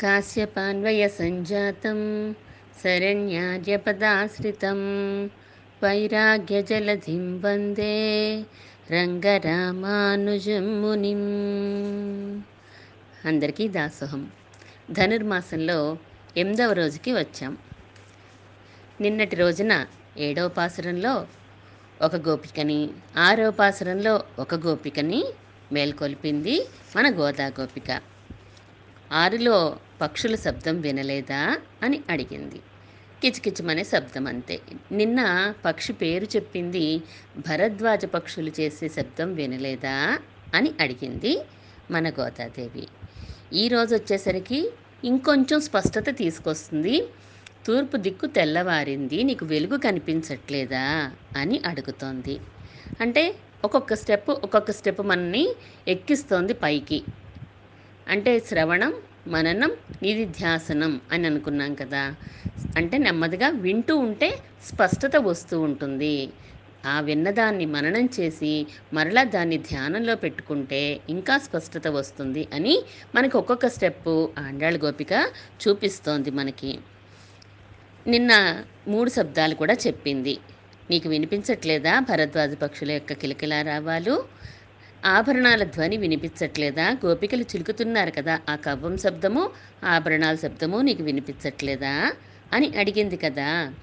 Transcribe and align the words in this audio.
काश्यपान्वयसञ्जातं 0.00 1.98
शरण्यार्यपदाश्रितं 2.82 4.80
वैराग्यजलधिं 5.82 7.42
वन्दे 7.42 8.46
రంగరామానుజం 8.92 10.80
మునిం 10.80 11.22
అందరికీ 13.26 13.68
దాసోహం 13.68 14.32
ధనుర్మాసంలో 14.90 15.98
ఎనిమిదవ 16.36 16.72
రోజుకి 16.72 17.12
వచ్చాం 17.12 17.58
నిన్నటి 19.00 19.36
రోజున 19.36 19.86
ఏడవ 20.18 20.48
పాసురంలో 20.48 21.26
ఒక 22.02 22.16
గోపికని 22.16 22.90
ఆరవ 23.18 23.50
పాసురంలో 23.50 24.24
ఒక 24.38 24.66
గోపికని 24.66 25.24
మేల్కొల్పింది 25.72 26.68
మన 26.96 27.10
గోదా 27.10 27.48
గోపిక 27.48 28.00
ఆరులో 29.15 29.57
పక్షుల 30.01 30.35
శబ్దం 30.35 30.81
వినలేదా 30.81 31.41
అని 31.83 32.01
అడిగింది. 32.09 32.59
కిచకిచమనే 33.21 33.83
శబ్దం 33.83 34.27
అంతే 34.27 34.61
నిన్న 34.91 35.19
పక్షి 35.65 35.93
పేరు 35.93 36.25
చెప్పింది 36.35 37.01
భరద్వాజ 37.37 38.05
పక్షులు 38.05 38.51
చేసే 38.59 38.87
శబ్దం 38.89 39.33
వినలేదా 39.33 39.95
అని 40.55 40.71
అడిగింది 40.79 41.33
మన 41.91 42.09
గోదాదేవి. 42.09 42.87
ఈరోజు 43.53 43.95
వచ్చేసరికి 43.95 44.59
ఇంకొంచెం 45.03 45.59
స్పష్టత 45.61 46.17
తీసుకొస్తుంది. 46.17 46.95
తూర్పు 47.67 47.97
దిక్కు 47.97 48.25
తెల్లవారింది 48.25 49.23
నీకు 49.23 49.45
వెలుగు 49.45 49.77
కనిపించట్లేదా 49.77 50.85
అని 51.35 51.61
అడుగుతోంది. 51.65 52.35
అంటే 53.01 53.23
ఒక్కొక్క 53.65 53.93
స్టెప్ 53.93 54.29
ఒక్కొక్క 54.29 54.71
స్టెప్ 54.71 55.01
మనని 55.01 55.45
ఎక్కిస్తోంది 55.87 56.53
పైకి. 56.53 56.99
అంటే 58.07 58.39
శ్రవణం 58.39 58.93
మననం 59.27 59.71
నిధిధ్యాసనం 60.03 61.01
అని 61.11 61.27
అనుకున్నాం 61.27 61.73
కదా. 61.73 62.15
అంటే 62.77 62.97
నెమ్మదిగా 62.97 63.49
వింటూ 63.49 63.97
ఉంటే 63.97 64.29
స్పష్టత 64.65 65.15
వస్తూ 65.17 65.61
ఉంటుంది. 65.61 66.29
ఆ 66.85 66.99
విన్నదాన్ని 66.99 67.65
మననం 67.65 68.09
చేసి 68.19 68.67
మరలా 68.93 69.23
దాన్ని 69.23 69.57
ధ్యానంలో 69.57 70.15
పెట్టుకుంటే 70.15 70.99
ఇంకా 71.09 71.37
స్పష్టత 71.37 71.87
వస్తుంది 71.87 72.47
అని 72.53 72.83
మనకి 73.15 73.37
ఒక్కొక్క 73.37 73.67
స్టెప్పు 73.67 74.13
ఆండాళ్ళ 74.37 74.85
గోపిక 74.85 75.13
చూపిస్తోంది 75.63 76.31
మనకి. 76.31 76.79
నిన్న 78.07 78.63
మూడు 78.87 79.09
శబ్దాలు 79.09 79.55
కూడా 79.55 79.73
చెప్పింది. 79.73 80.37
నీకు 80.91 81.09
వినిపించట్లేదా 81.09 81.99
భరద్వాజ 81.99 82.53
పక్షుల 82.53 82.91
యొక్క 82.91 83.13
కిలకిలారావాలు? 83.13 84.15
ఆభరణాల 85.05 85.63
ధ్వని 85.63 85.97
వినిపించట్లేదా? 85.97 86.97
గోపికలు 87.05 87.41
చిలుకుతున్నారు 87.41 88.11
కదా 88.11 88.39
ఆ 88.49 88.55
కవ్వం 88.55 88.97
శబ్దము 88.97 89.49
ఆభరణాల 89.83 90.35
శబ్దము 90.35 90.77
నీకు 90.81 91.03
వినిపించట్లేదా? 91.03 92.13
అని 92.53 92.77
అడిగింది 92.77 93.17
కదా. 93.17 93.73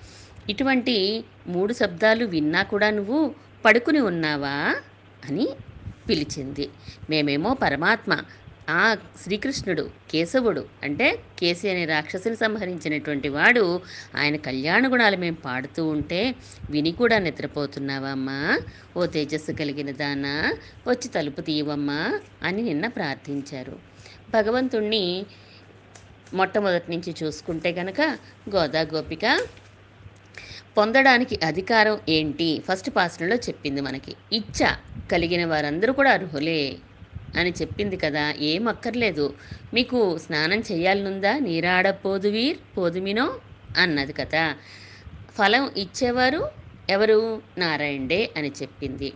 ఇటువంటి 0.50 1.24
మూడు 1.46 1.72
శబ్దాలు 1.72 2.24
విన్నా 2.24 2.62
కూడా 2.62 2.90
నువ్వు 2.90 3.34
పడుకుని 3.64 4.00
ఉన్నావా? 4.00 4.76
అని 5.28 5.48
పిలిచింది. 6.08 6.68
మేమేమో 7.10 7.54
పరమాత్మ 7.62 8.18
ఆ 8.70 8.96
శ్రీకృష్ణుడు 9.22 9.90
కేశవుడు 10.10 10.66
అంటే 10.82 11.18
కేసి 11.38 11.70
అనే 11.70 11.84
రాక్షసుని 11.84 12.36
సంహరించినటువంటి 12.36 13.28
వాడు 13.28 13.80
ఆయన 14.16 14.36
కళ్యాణ 14.36 14.92
గుణాలు 14.92 15.16
మేము 15.16 15.36
పాడుతూ 15.36 15.86
ఉంటే 15.86 16.34
విని 16.70 16.92
కూడా 16.92 17.18
నిద్రపోతున్నావమ్మా 17.18 18.58
ఓ 18.96 19.06
తేజస్సు 19.06 19.52
కలిగిన 19.52 19.90
దానా? 19.90 20.54
వచ్చి 20.86 21.08
తలుపు 21.08 21.40
తీయవమ్మా 21.40 22.20
అని 22.42 22.62
నిన్న 22.62 22.86
ప్రార్థించారు. 22.86 23.78
భగవంతుణ్ణి 24.30 25.26
మొట్టమొదటి 26.34 26.90
నుంచి 26.90 27.14
చూసుకుంటే 27.22 27.72
గనక 27.72 28.00
గోదా 28.54 28.80
గోపిక 28.80 29.46
పొందడానికి 30.76 31.38
అధికారం 31.46 32.00
ఏంటి? 32.08 32.62
ఫస్ట్ 32.68 32.90
పాసనలో 32.96 33.36
చెప్పింది 33.36 33.80
మనకి. 33.80 34.14
ఇచ్చ 34.32 34.76
కలిగిన 35.12 35.44
వారందరూ 35.44 35.92
కూడా 35.92 36.12
అర్హులే. 36.12 36.76
అని 37.36 37.50
చెప్పింది 37.50 37.96
కదా 37.96 38.34
ఏం 38.40 38.68
అక్కర్లేదు. 38.68 39.34
మీకు 39.74 40.18
స్నానం 40.18 40.60
చేయాలనుందా? 40.72 41.38
నీరాడ 41.38 41.90
పోదువీర్ 41.90 42.58
పోదుమినో 42.76 43.26
అన్నది 43.76 44.12
కదా. 44.12 44.54
ఫలం 45.34 45.70
ఇచ్చేవారు 45.76 46.48
ఎవరు? 46.90 47.42
నారాయణుడే 47.58 48.30
అని 48.36 48.52
చెప్పింది. 48.62 49.12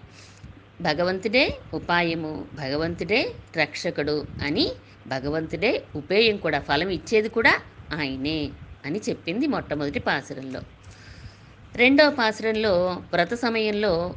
భగవంతుడే 0.80 1.58
ఉపాయము 1.74 2.44
భగవంతుడే 2.54 3.32
రక్షకుడు 3.56 4.26
అని 4.42 4.72
భగవంతుడే 5.06 5.82
ఉపేయం 5.96 6.36
కూడా 6.36 6.60
ఫలం 6.60 6.88
ఇచ్చేది 6.88 7.28
కూడా 7.28 7.54
ఆయనే 7.92 8.50
అని 8.86 9.00
చెప్పింది 9.08 9.46
మొట్టమొదటి 9.46 9.98
పాసురంలో. 9.98 10.60
రెండవ 11.76 12.10
పాసురంలో 12.10 12.74
వ్రత 13.12 13.34
సమయంలో 13.34 14.14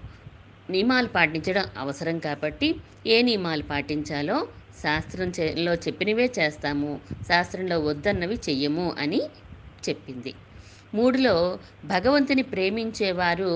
నియమాలు 0.69 1.09
పాటించడం 1.09 1.65
అవసరం 1.77 2.17
కాబట్టి 2.19 2.67
ఏ 3.07 3.17
నియమాలు 3.21 3.63
పాటించాలో 3.63 4.37
శాస్త్రంలో 4.81 5.73
చెప్పినవే 5.85 6.27
చేస్తాము. 6.37 6.91
శాస్త్రంలో 7.27 7.77
వద్దన్నవి 7.79 8.37
చెయ్యము 8.47 8.87
అని 9.03 9.21
చెప్పింది. 9.85 10.31
మూడులో 10.93 11.35
భగవంతుని 11.85 12.43
ప్రేమించేవారు 12.51 13.51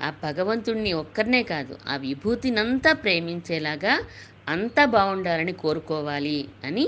ఆ 0.00 0.08
భగవంతుణ్ణి 0.22 0.92
ఒక్కరినే 1.02 1.42
కాదు 1.52 1.76
ఆ 1.88 1.94
విభూతినంతా 1.98 2.92
ప్రేమించేలాగా 3.02 3.94
అంతా 4.48 4.84
బాగుండాలని 4.94 5.54
కోరుకోవాలి 5.62 6.38
అని 6.64 6.84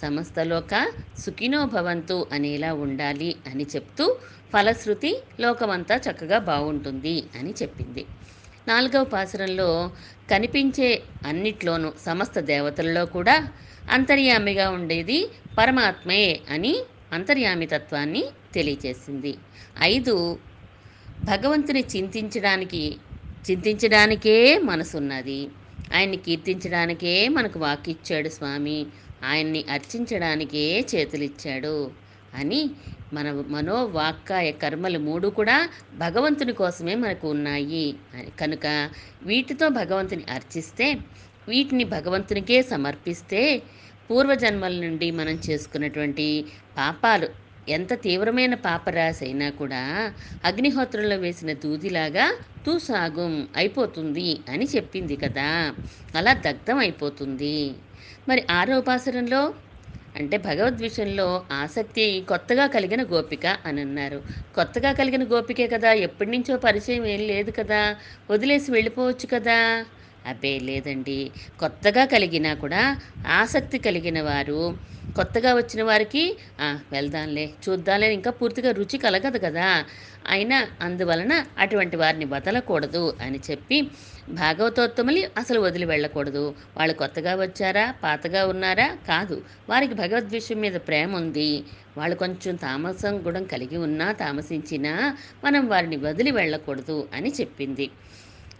సమస్తలోక 0.00 0.74
సుఖినో 1.18 1.60
భవంతు 1.74 2.16
అనేలా 2.32 2.70
ఉండాలి 2.84 3.30
అని 3.50 3.66
చెప్తూ 3.74 4.04
ఫలశ్రుతి 4.52 5.10
లోకమంతా 5.40 5.96
చక్కగా 6.06 6.38
బాగుంటుంది 6.48 7.16
అని 7.38 7.52
చెప్పింది. 7.60 8.02
నాలుగవ 8.66 9.04
పాసురంలో 9.04 9.68
కనిపించే 10.30 10.90
అన్నిట్లోనూ 11.24 11.92
సమస్త 11.98 12.40
దేవతల్లో 12.44 13.06
కూడా 13.06 13.36
అంతర్యామిగా 13.88 14.70
ఉండేది 14.70 15.18
పరమాత్మయే 15.58 16.42
అని 16.50 16.74
అంతర్యామి 17.12 17.66
తత్వాన్ని 17.66 18.22
తెలియచేసింది. 18.54 19.32
ఐదు 19.82 20.14
భగవంతుని 21.22 21.82
చింతించడానికి 21.94 22.82
చింతించడానికే 23.44 24.36
మనసున్నది. 24.62 25.40
ఆయన్ని 25.90 26.16
కీర్తించడానికే 26.16 27.14
మనకు 27.28 27.58
వాకిచ్చాడు 27.58 28.28
స్వామి. 28.28 28.78
ఆయన్ని 29.22 29.64
అర్చించడానికే 29.70 30.64
చేతులిచ్చాడు 30.92 31.76
అని 32.32 32.60
మన 33.12 33.44
మనో 33.48 33.84
వాక్కాయ 33.84 34.50
కర్మలు 34.52 34.98
మూడు 34.98 35.28
కూడా 35.28 35.56
భగవంతుని 35.96 36.52
కోసమే 36.52 36.94
మనకు 36.94 37.28
ఉన్నాయి. 37.28 37.86
కనుక 38.40 38.66
వీటితో 39.22 39.68
భగవంతుని 39.68 40.24
అర్చిస్తే 40.30 40.86
వీటిని 41.48 41.84
భగవంతునికే 41.84 42.62
సమర్పిస్తే 42.62 43.42
పూర్వజన్మల 44.10 44.74
నుండి 44.84 45.10
మనం 45.10 45.36
చేసుకున్నటువంటి 45.50 46.26
పాపాలు 46.76 47.28
ఎంత 47.68 47.92
తీవ్రమైన 48.02 48.54
పాపరాశి 48.54 49.24
అయినా 49.24 49.50
కూడా 49.50 49.82
అగ్నిహోత్రంలో 50.44 51.16
వేసిన 51.16 51.52
దూదిలాగా 51.52 52.26
తూసాగుం 52.66 53.48
అయిపోతుంది 53.56 54.40
అని 54.48 54.64
చెప్పింది 54.64 55.16
కదా. 55.16 55.48
అలా 56.16 56.32
దగ్ధం 56.46 56.78
అయిపోతుంది. 56.78 57.56
మరి 58.28 58.42
ఆరోపాసనంలో 58.50 59.42
అంటే 60.14 60.36
భగవద్ 60.44 60.80
విషయంలో 60.84 61.26
ఆసక్తి 61.58 62.02
కొత్తగా 62.30 62.64
కలిగిన 62.74 63.02
గోపిక 63.12 63.46
అని 63.68 63.80
అన్నారు 63.84 64.18
కొత్తగా 64.54 64.90
కలిగిన 64.98 65.24
గోపికే 65.30 65.66
కదా 65.74 65.90
ఎప్పటి 66.06 66.30
నుంచో 66.34 66.56
పరిచయం 66.64 67.04
ఏం 67.12 67.22
లేదు 67.30 67.52
కదా 67.58 67.80
వదిలేసి 68.30 68.68
వెళ్ళిపోవచ్చు 68.74 69.26
కదా? 69.34 69.58
అబ్బే 70.24 70.52
లేదండి. 70.66 71.20
కొత్తగా 71.58 72.02
కలిగినా 72.12 72.50
కూడా 72.60 72.82
ఆసక్తి 73.38 73.78
కలిగిన 73.86 74.18
వారు 74.28 74.60
కొత్తగా 75.16 75.50
వచ్చిన 75.56 75.82
వారికి 75.88 76.22
వెళ్దాంలే 76.92 77.46
చూద్దాంలే 77.64 78.08
ఇంకా 78.18 78.30
పూర్తిగా 78.38 78.70
రుచి 78.78 78.98
కలగదు 79.02 79.38
కదా. 79.46 79.66
అయినా 80.32 80.58
అందువలన 80.86 81.32
అటువంటి 81.58 81.96
వారిని 82.02 82.26
వదలకూడదు 82.34 83.04
అని 83.24 83.40
చెప్పి 83.48 83.78
భాగవతోత్తములు 84.28 85.28
అసలు 85.36 85.60
వదిలి 85.60 85.84
వెళ్ళకూడదు. 85.84 86.42
వాళ్ళు 86.76 86.94
కొత్తగా 86.94 87.34
వచ్చారా? 87.34 87.94
పాతగా 88.02 88.46
ఉన్నారా? 88.46 88.96
కాదు. 89.08 89.36
వారికి 89.68 89.94
భగవద్ 89.94 90.30
విషయం 90.30 90.60
మీద 90.60 90.72
ప్రేమ 90.72 91.16
ఉంది. 91.16 91.64
వాళ్ళు 91.96 92.16
కొంచెం 92.16 92.56
తామసం 92.56 93.26
గుణం 93.26 93.44
కలిగి 93.44 93.76
ఉన్నా 93.76 94.12
తామసించినా 94.12 95.16
మనం 95.44 95.68
వారిని 95.68 95.96
వదిలి 95.96 96.30
వెళ్ళకూడదు 96.30 97.08
అని 97.14 97.32
చెప్పింది. 97.40 97.90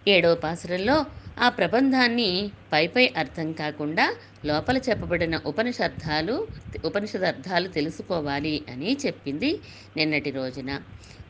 ఏడవ 0.09 0.35
పాసురంలో 0.35 1.07
ఆ 1.39 1.49
ప్రబంధాన్ని 1.49 2.31
పైపై 2.73 3.13
అర్థం 3.17 3.53
కాకుండా 3.53 4.15
లోపల 4.45 4.79
చెప్పబడిన 4.79 5.41
ఉపనిషద్థాలు 5.47 6.47
ఉపనిషద్ 6.85 7.23
అర్థాలు 7.23 7.69
తెలుసుకోవాలి 7.69 8.63
అని 8.71 8.97
చెప్పింది 9.07 9.61
నిన్నటి 9.97 10.31
రోజున. 10.31 10.71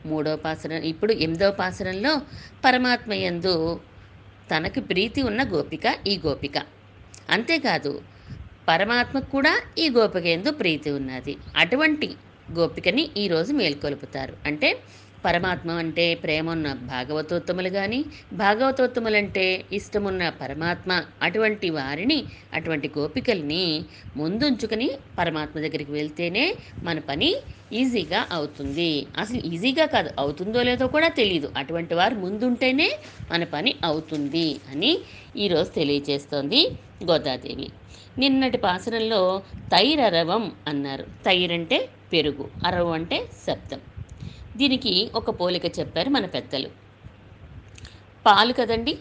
మూడో 0.05 0.35
పాసరం 0.35 0.77
ఇప్పుడు 0.83 1.13
ఎనిమిదవ 1.13 1.51
పాసరంలో 1.51 2.21
పరమాత్మయందు 2.65 3.53
తనకి 4.51 4.81
ప్రీతి 4.81 5.21
ఉన్న 5.21 5.41
గోపిక 5.53 5.95
ఈ 6.07 6.19
గోపిక. 6.25 6.57
అంతేకాదు 7.29 7.93
పరమాత్మకు 8.67 9.29
కూడా 9.29 9.53
ఈ 9.77 9.89
గోపిక 9.89 10.25
ఎందు 10.25 10.51
ప్రీతి 10.51 10.89
ఉన్నది. 10.91 11.33
అటువంటి 11.55 12.09
గోపికని 12.51 13.09
ఈరోజు 13.17 13.53
మేల్కొలుపుతారు. 13.53 14.37
అంటే 14.45 14.69
పరమాత్మ 15.25 15.71
అంటే 15.71 16.15
ప్రేమ 16.15 16.49
ఉన్న 16.49 16.73
భాగవతోత్తములు 16.73 17.69
కానీ 17.69 17.99
భాగవతోత్తములంటే 18.33 19.65
ఇష్టమున్న 19.71 20.29
పరమాత్మ 20.41 20.91
అటువంటి 21.21 21.69
వారిని 21.69 22.19
అటువంటి 22.53 22.91
గోపికల్ని 22.97 23.65
ముందుంచుకొని 24.17 24.89
పరమాత్మ 25.19 25.55
దగ్గరికి 25.59 25.91
వెళ్తేనే 25.91 26.45
మన 26.83 26.99
పని 26.99 27.29
ఈజీగా 27.73 28.27
అవుతుంది. 28.31 29.07
అసలు 29.17 29.39
ఈజీగా 29.53 29.85
కాదు 29.85 30.09
అవుతుందో 30.19 30.61
లేదో 30.61 30.87
కూడా 30.87 31.07
తెలియదు 31.07 31.53
అటువంటి 31.57 31.95
వారు 31.95 32.15
ముందుంటేనే 32.15 32.89
మన 33.31 33.43
పని 33.55 33.73
అవుతుంది 33.83 34.47
అని 34.73 34.91
ఈరోజు 35.35 35.69
తెలియజేస్తోంది 35.69 36.61
గోదాదేవి. 37.09 37.69
నిన్నటి 38.19 38.57
పాసనంలో 38.57 39.21
తైరరవం 39.71 40.43
అన్నారు. 40.67 41.05
తైర్ 41.25 41.51
అంటే 41.51 41.89
పెరుగు 42.13 42.45
అరవం 42.65 42.91
అంటే 42.91 43.17
శబ్దం. 43.45 43.79
దీనికి 44.57 45.11
ఒక 45.15 45.29
పోలిక 45.29 45.79
చెప్పారు 45.79 46.09
మన 46.09 46.25
పెద్దలు. 46.25 46.69
పాలు 48.25 48.53
కదండి? 48.53 48.97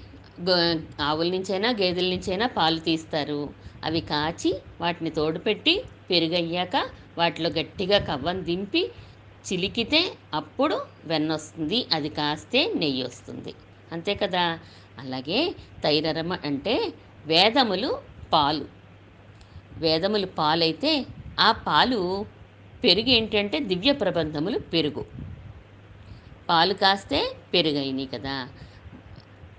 ఆవుల 1.01 1.31
నుంచైనా 1.31 1.71
గేదెల 1.71 2.09
నుంచైనా 2.09 2.47
పాలు 2.47 2.79
తీస్తారు. 2.79 3.51
అవి 3.85 4.01
కాచి 4.01 4.59
వాటిని 4.81 5.11
తోడుపెట్టి 5.11 5.85
పెరుగయ్యాక 6.11 6.77
వాటిలో 7.19 7.51
గట్టిగా 7.51 7.99
కవ్వం 7.99 8.45
దింపి 8.45 8.91
చిలికితే 9.53 10.13
అప్పుడు 10.35 10.81
వెన్న 11.05 11.33
వస్తుంది 11.33 11.87
అది 11.93 12.09
కాస్తే 12.09 12.73
నెయ్యి 12.75 13.03
వస్తుంది. 13.03 13.55
అంతే 13.93 14.15
కదా? 14.15 14.59
అలాగే 14.99 15.55
తైరరమ 15.83 16.33
అంటే 16.45 16.93
వేదములు 17.27 17.99
పాలు. 18.33 18.65
వేదములు 19.79 20.27
పాలైతే 20.27 21.07
ఆ 21.41 21.53
పాలు 21.53 22.27
పెరుగు 22.85 23.11
ఏంటంటే 23.11 23.59
దివ్య 23.61 23.93
ప్రబంధములు 23.93 24.59
పెరుగు. 24.59 25.22
పాలు 26.53 26.75
కాస్తే 26.75 27.37
పెరుగైనవి 27.55 28.09
కదా. 28.15 28.49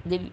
దివ్ 0.08 0.30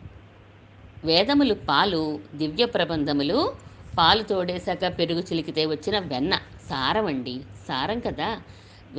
వేదములు 1.05 1.55
పాలు 1.55 2.21
దివ్య 2.35 2.65
ప్రబంధములు 2.65 3.53
పాలు 3.99 4.23
తోడేశాక 4.23 4.99
పెరుగు 4.99 5.21
చిలికితే 5.21 5.67
వచ్చిన 5.67 5.99
వెన్న 5.99 6.35
సారం 6.71 7.07
అండి. 7.07 7.41
సారం 7.69 8.01
కదా. 8.01 8.43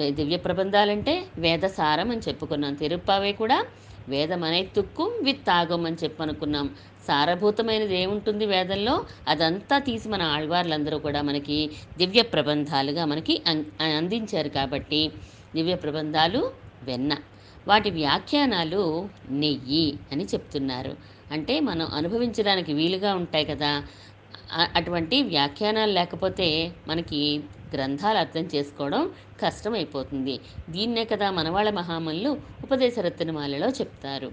దివ్య 0.09 0.37
ప్రబంధాలంటే 0.37 1.25
వేద 1.37 1.59
సారం 1.59 2.11
అని 2.11 2.19
చెప్పుకున్నాం. 2.19 2.73
తిరుప్పావే 2.73 3.31
కూడా 3.31 3.65
వేదం 4.07 4.43
అనే 4.43 4.63
తుక్కుం 4.63 5.11
విత్ 5.23 5.45
తాగం 5.47 5.85
అని 5.85 5.95
చెప్పనుకున్నాం. 6.03 6.75
సారభూతమైనది 7.07 7.97
ఏముంటుంది 7.97 8.45
వేదంలో? 8.45 9.05
అదంతా 9.27 9.79
తీసి 9.79 10.09
మన 10.09 10.21
ఆళ్వార్లందరూ 10.21 10.97
కూడా 10.97 11.21
మనకి 11.21 11.69
దివ్య 11.97 12.21
ప్రబంధాలుగా 12.21 13.05
మనకి 13.05 13.41
అం- 13.47 13.83
అందించారు 13.83 14.49
కాబట్టి 14.49 15.11
దివ్య 15.55 15.75
ప్రబంధాలు 15.75 16.51
వెన్న. 16.83 17.17
వాటి 17.66 17.90
వ్యాఖ్యానాలు 17.96 18.82
నెయ్యి 19.40 19.84
అని 20.12 20.24
చెప్తున్నారు 20.32 20.92
అంటే 21.30 21.54
మనం 21.68 21.86
అనుభవించడానికి 21.92 22.72
వీలుగా 22.74 23.12
ఉంటాయి 23.14 23.46
కదా 23.46 23.70
అ- 24.56 24.70
అటువంటి 24.74 25.16
వ్యాఖ్యానాలు 25.28 25.92
లేకపోతే 25.92 26.48
మనకి 26.86 27.20
గ్రంథాలు 27.72 28.18
అర్థం 28.18 28.44
చేసుకోవడం 28.52 29.02
కష్టమైపోతుంది 29.40 30.34
దీన్నే 30.68 31.04
కదా 31.04 31.28
మనవాళ్ళ 31.32 31.70
మహామల్లు 31.78 32.30
ఉపదేశ 32.62 32.94
రత్నమాలలో 33.06 33.68
చెప్తారు 33.78 34.28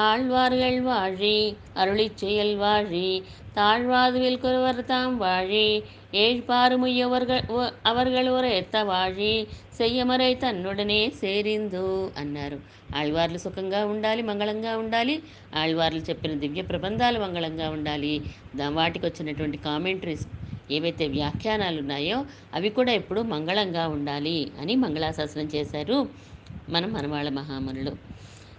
ஆழ்வார்கள் 0.00 0.78
வாழி 0.84 1.36
அருளிச் 1.76 2.18
செயல் 2.18 2.54
வாழி 2.56 3.08
தாழ்வாது 3.54 4.18
வில்குருவர் 4.18 4.80
தாம் 4.86 5.16
வாழி 5.18 5.66
ஏழ்பாறுமுயவர்கள் 6.13 7.43
அவர்கள் 7.85 8.27
ஒரு 8.29 8.49
ఎత్తవాజి 8.51 9.33
సెయ్యమరై 9.77 10.31
తన్నుడనే 10.33 10.99
సేరిందు 11.19 11.85
అన్నారు 12.17 12.57
ఆళ్వార్లు 12.95 13.39
సుఖంగా 13.39 13.81
ఉండాలి 13.85 14.21
మంగళంగా 14.21 14.73
ఉండాలి 14.75 15.15
ఆళ్వార్లు 15.55 16.01
చెప్పిన 16.09 16.33
దివ్య 16.39 16.63
ప్రబంధాలు 16.63 17.19
మంగళంగా 17.19 17.69
ఉండాలి 17.69 18.13
వాటికి 18.71 19.03
వచ్చినటువంటి 19.05 19.59
కామెంటరీస్ 19.59 20.25
ఏవైతే 20.71 21.05
వ్యాఖ్యానాలు 21.07 21.79
ఉన్నాయో 21.79 22.19
అవి 22.53 22.69
కూడా 22.69 22.91
ఎప్పుడూ 22.91 23.21
మంగళంగా 23.31 23.85
ఉండాలి 23.87 24.37
అని 24.61 24.75
మంగళాశాసనం 24.75 25.49
చేశారు 25.55 25.97
మన 26.69 26.85
మనవాళ్ళ 26.87 27.29
మహామనులు 27.29 27.93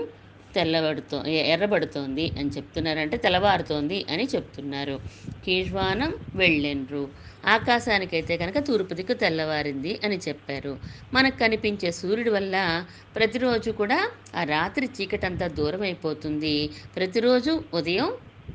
తెల్లబడుతో 0.55 1.17
ఎర్రబడుతోంది 1.53 2.25
అని 2.37 2.49
చెప్తున్నారు 2.49 2.99
అంటే 2.99 3.17
తెల్లవారుతోంది 3.17 3.97
అని 4.09 4.25
చెప్తున్నారు. 4.33 4.95
కీజ్వానం 5.43 6.11
వెళ్ళెన్రు 6.35 7.03
ఆకాశానికైతే 7.47 8.37
కనుక 8.37 8.57
తూర్పు 8.59 8.93
దిక్కు 8.93 9.15
తెల్లవారింది 9.15 9.99
అని 10.05 10.17
చెప్పారు. 10.27 10.73
మనకు 11.13 11.37
కనిపించే 11.37 11.91
సూర్యుడి 11.99 12.29
వల్ల 12.29 12.55
ప్రతిరోజు 13.15 13.71
కూడా 13.81 13.99
ఆ 14.35 14.43
రాత్రి 14.45 14.87
చీకటంతా 14.97 15.47
దూరం 15.59 15.81
అయిపోతుంది 15.81 16.55
ప్రతిరోజు 16.95 17.53
ఉదయం 17.73 18.09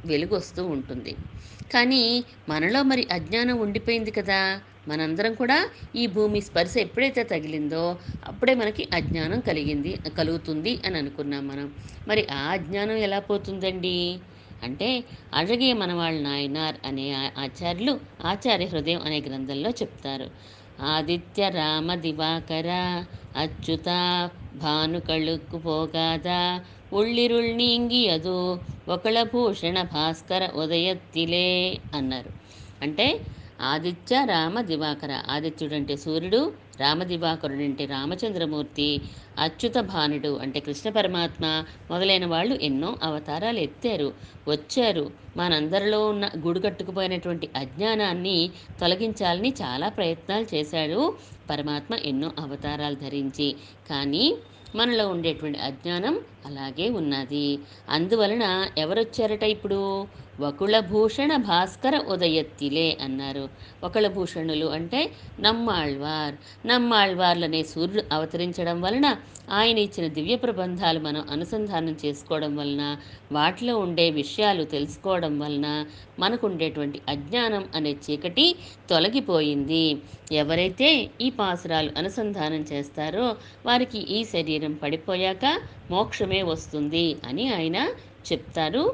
వెలుగు 0.04 0.34
వస్తూ 0.34 0.62
ఉంటుంది. 0.74 1.12
కానీ 1.70 2.02
మనలో 2.48 2.82
మరి 2.82 3.08
అజ్ఞానం 3.12 3.56
ఉండిపోయింది 3.58 4.12
కదా. 4.12 4.40
మనందరం 4.86 5.32
కూడా 5.34 5.58
ఈ 5.96 6.04
భూమి 6.14 6.40
స్పర్శ 6.40 6.74
ఎప్పుడైతే 6.78 7.22
తగిలిందో 7.24 7.84
అప్పుడే 8.24 8.54
మనకి 8.54 8.84
అజ్ఞానం 8.94 9.40
కలిగింది 9.40 9.90
కలుగుతుంది 10.18 10.72
అని 10.86 10.96
అనుకున్నాం 10.98 11.44
మనం. 11.48 11.68
మరి 12.06 12.22
ఆ 12.32 12.42
అజ్ఞానం 12.50 12.98
ఎలా 13.06 13.20
పోతుందండి? 13.22 13.96
అంటే 14.62 14.88
అழగియ 15.34 15.72
మనవాళ్ళ 15.74 16.18
నాయనార్ 16.22 16.76
అనే 16.86 17.06
ఆచార్యులు 17.38 17.94
ఆచార్య 18.24 18.66
హృదయం 18.66 19.00
అనే 19.06 19.18
గ్రంథంలో 19.20 19.70
చెప్తారు. 19.80 20.28
ఆదిత్య 20.92 21.48
రామ 21.50 21.88
దివాకర 22.04 22.68
అచ్యుత 23.36 23.88
భాను 24.54 25.00
కళ్ళుక్కు 25.00 25.58
పోగాద 25.58 26.28
ఉళ్ళిరుళ్ 26.92 27.52
నీంగియదు 27.56 28.38
ఒకళ 28.88 29.16
భూషణ 29.32 29.78
భాస్కర 29.92 30.42
ఉదయత్తిలే 30.62 31.48
అన్నారు. 31.94 32.30
అంటే 32.82 33.06
ఆదిత్య 33.60 34.24
రామ 34.24 34.60
దివాకర 34.60 35.22
ఆదిత్యుడు 35.30 35.74
అంటే 35.74 35.96
సూర్యుడు 35.96 36.52
రామ 36.80 37.02
దివాకరుడు 37.02 37.62
అంటే 37.62 37.84
రామచంద్రమూర్తి 37.84 39.00
అచ్యుత 39.38 39.76
భానుడు 39.78 40.38
అంటే 40.38 40.60
కృష్ణ 40.60 40.90
పరమాత్మ 40.90 41.64
మొదలైన 41.90 42.26
వాళ్ళు 42.26 42.54
ఎన్నో 42.62 42.96
అవతారాలు 43.02 43.58
ఎత్తారు 43.58 44.14
వచ్చారు. 44.48 45.10
మనందరిలో 45.36 46.06
ఉన్న 46.08 46.30
గుడి 46.46 46.60
కట్టుకుపోయినటువంటి 46.60 47.48
అజ్ఞానాన్ని 47.56 48.50
తొలగించాలని 48.80 49.54
చాలా 49.62 49.88
ప్రయత్నాలు 49.88 50.54
చేశాడు. 50.54 51.14
పరమాత్మ 51.50 51.94
ఎన్నో 52.04 52.30
అవతారాలు 52.38 52.94
ధరించి 52.96 53.48
కానీ 53.90 54.24
మనలో 54.74 55.08
ఉండేటువంటి 55.08 55.58
అజ్ఞానం 55.58 56.14
అలాగే 56.46 56.90
ఉన్నది. 56.90 57.46
అందువలన 57.88 58.44
ఎవరొచ్చారట 58.78 59.42
ఇప్పుడు? 59.42 59.78
వకుళభూషణ 60.40 61.36
భాస్కర 61.48 61.98
ఉదయత్తిలే 62.08 62.96
అన్నారు. 63.00 63.44
వకుళభూషణులు 63.84 64.66
అంటే 64.66 65.00
నమ్మాళ్వార్. 65.40 66.34
నమ్మాళ్వార్లనే 66.66 67.62
సూర్యుడు 67.62 68.04
అవతరించడం 68.12 68.80
వలన 68.80 69.06
ఆయన 69.50 69.78
ఇచ్చిన 69.78 70.06
దివ్య 70.08 70.36
ప్రబంధాలు 70.36 71.00
మనం 71.00 71.22
అనుసంధానం 71.30 71.96
చేసుకోవడం 72.04 72.56
వలన 72.56 72.82
వాటిలో 73.32 73.78
ఉండే 73.78 74.10
విషయాలు 74.10 74.64
తెలుసుకోవడం 74.64 75.38
వలన 75.38 75.68
మనకు 76.18 76.46
ఉండేటువంటి 76.46 77.00
అజ్ఞానం 77.08 77.64
అనే 77.74 77.96
చీకటి 78.04 78.46
తొలగిపోయింది. 78.90 79.84
ఎవరైతే 80.32 80.90
ఈ 81.20 81.30
పాసురాలు 81.38 81.90
అనుసంధానం 81.98 82.62
చేస్తారో 82.72 83.26
వారికి 83.66 84.00
ఈ 84.16 84.24
శరీరం 84.24 84.72
పడిపోయాక 84.72 85.44
మోక్షమే 85.90 86.42
వస్తుంది 86.42 87.16
అని 87.24 87.46
ఆయన 87.54 87.76
చెప్తారు. 88.28 88.84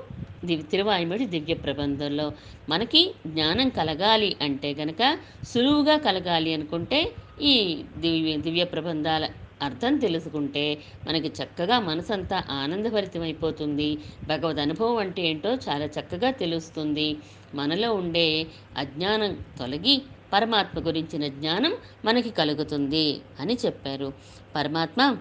దివి 0.44 0.62
తిరువాయుమడి 0.62 1.24
దివ్య 1.26 1.54
ప్రబంధంలో 1.54 2.26
మనకి 2.68 3.02
జ్ఞానం 3.26 3.68
కలగాలి 3.68 4.36
అంటే 4.42 4.70
గనక 4.74 5.02
సులువుగా 5.44 5.96
కలగాలి 5.96 6.54
అనుకుంటే 6.54 7.00
ఈ 7.42 7.54
దివ్య 7.98 8.36
దివ్య 8.36 8.64
ప్రబంధాల 8.64 9.24
అర్థం 9.62 9.94
తెలుసుకుంటే 9.96 10.62
మనకి 11.08 11.28
చక్కగా 11.38 11.76
మనసంతా 11.80 12.38
ఆనందభరితమైపోతుంది. 12.50 13.88
భగవద్ 14.26 14.58
అనుభవం 14.58 14.96
అంటే 14.96 15.22
ఏంటో 15.22 15.50
చాలా 15.66 15.86
చక్కగా 15.96 16.30
తెలుస్తుంది. 16.42 17.08
మనలో 17.54 17.90
ఉండే 17.94 18.28
అజ్ఞానం 18.76 19.32
తొలగి 19.58 19.96
పరమాత్మ 20.32 20.86
గురించిన 20.86 21.28
జ్ఞానం 21.28 21.74
మనకి 22.04 22.30
కలుగుతుంది 22.30 23.20
అని 23.40 23.58
చెప్పారు. 23.66 24.12
పరమాత్మ 24.56 25.16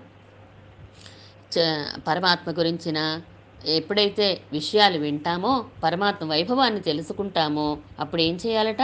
చ 1.54 1.60
పరమాత్మ 2.08 2.52
గురించిన 2.52 3.22
ఎప్పుడైతే 3.66 4.42
విషయాలు 4.52 4.98
వింటామో 4.98 5.66
పరమాత్మ 5.84 6.30
వైభవాన్ని 6.30 6.82
తెలుసుకుంటామో 6.82 7.78
అప్పుడు 8.00 8.22
ఏం 8.22 8.38
చేయాలట? 8.48 8.84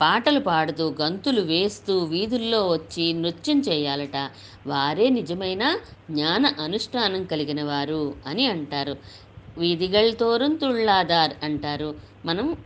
పాటలు 0.00 0.40
పాడుతూ 0.40 0.94
గంతులు 1.00 1.40
వేస్తూ 1.40 1.98
వీధుల్లో 1.98 2.68
వచ్చి 2.68 3.12
నృత్యం 3.12 3.60
చేయాలట. 3.60 4.16
వారే 4.66 5.08
నిజమైన 5.08 5.78
జ్ఞాన 6.10 6.46
అనుష్ఠానం 6.46 7.24
కలిగిన 7.24 7.62
వారు 7.62 8.14
అని 8.26 8.46
అంటారు. 8.46 8.96
వీధిగల్ 9.58 10.16
తోరుం 10.16 10.54
తుళ్ళాదార్ 10.54 11.32
అంటారు. 11.42 11.94
మనం 12.24 12.56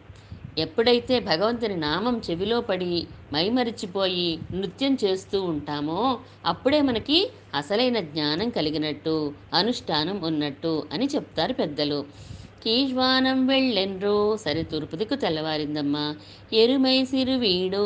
ఎప్పుడైతే 0.61 1.15
భగవంతుని 1.21 1.77
నామం 1.77 2.17
చెవిలో 2.31 2.59
పడి 2.61 2.93
మైమరిచిపోయి 3.33 4.29
నృత్యం 4.53 4.99
చేస్తూ 5.05 5.39
ఉంటామో 5.53 6.01
అప్పుడే 6.47 6.81
మనకి 6.83 7.19
అసలైన 7.55 7.99
జ్ఞానం 8.11 8.49
కలిగినట్టు 8.51 9.15
అనుష్ఠానం 9.55 10.19
ఉన్నట్టు 10.25 10.73
అని 10.93 11.07
చెప్తారు 11.15 11.53
పెద్దలు. 11.53 12.01
కీజ్వానం 12.65 13.47
వెళ్ళెన్రో 13.47 14.15
సరే 14.37 14.63
తూర్పు 14.63 14.97
దిక్కు 14.97 15.17
తెల్లవారిందమ్మా. 15.17 16.03
ఎరుమై 16.53 16.97
సిరు 17.05 17.37
వీడు 17.45 17.81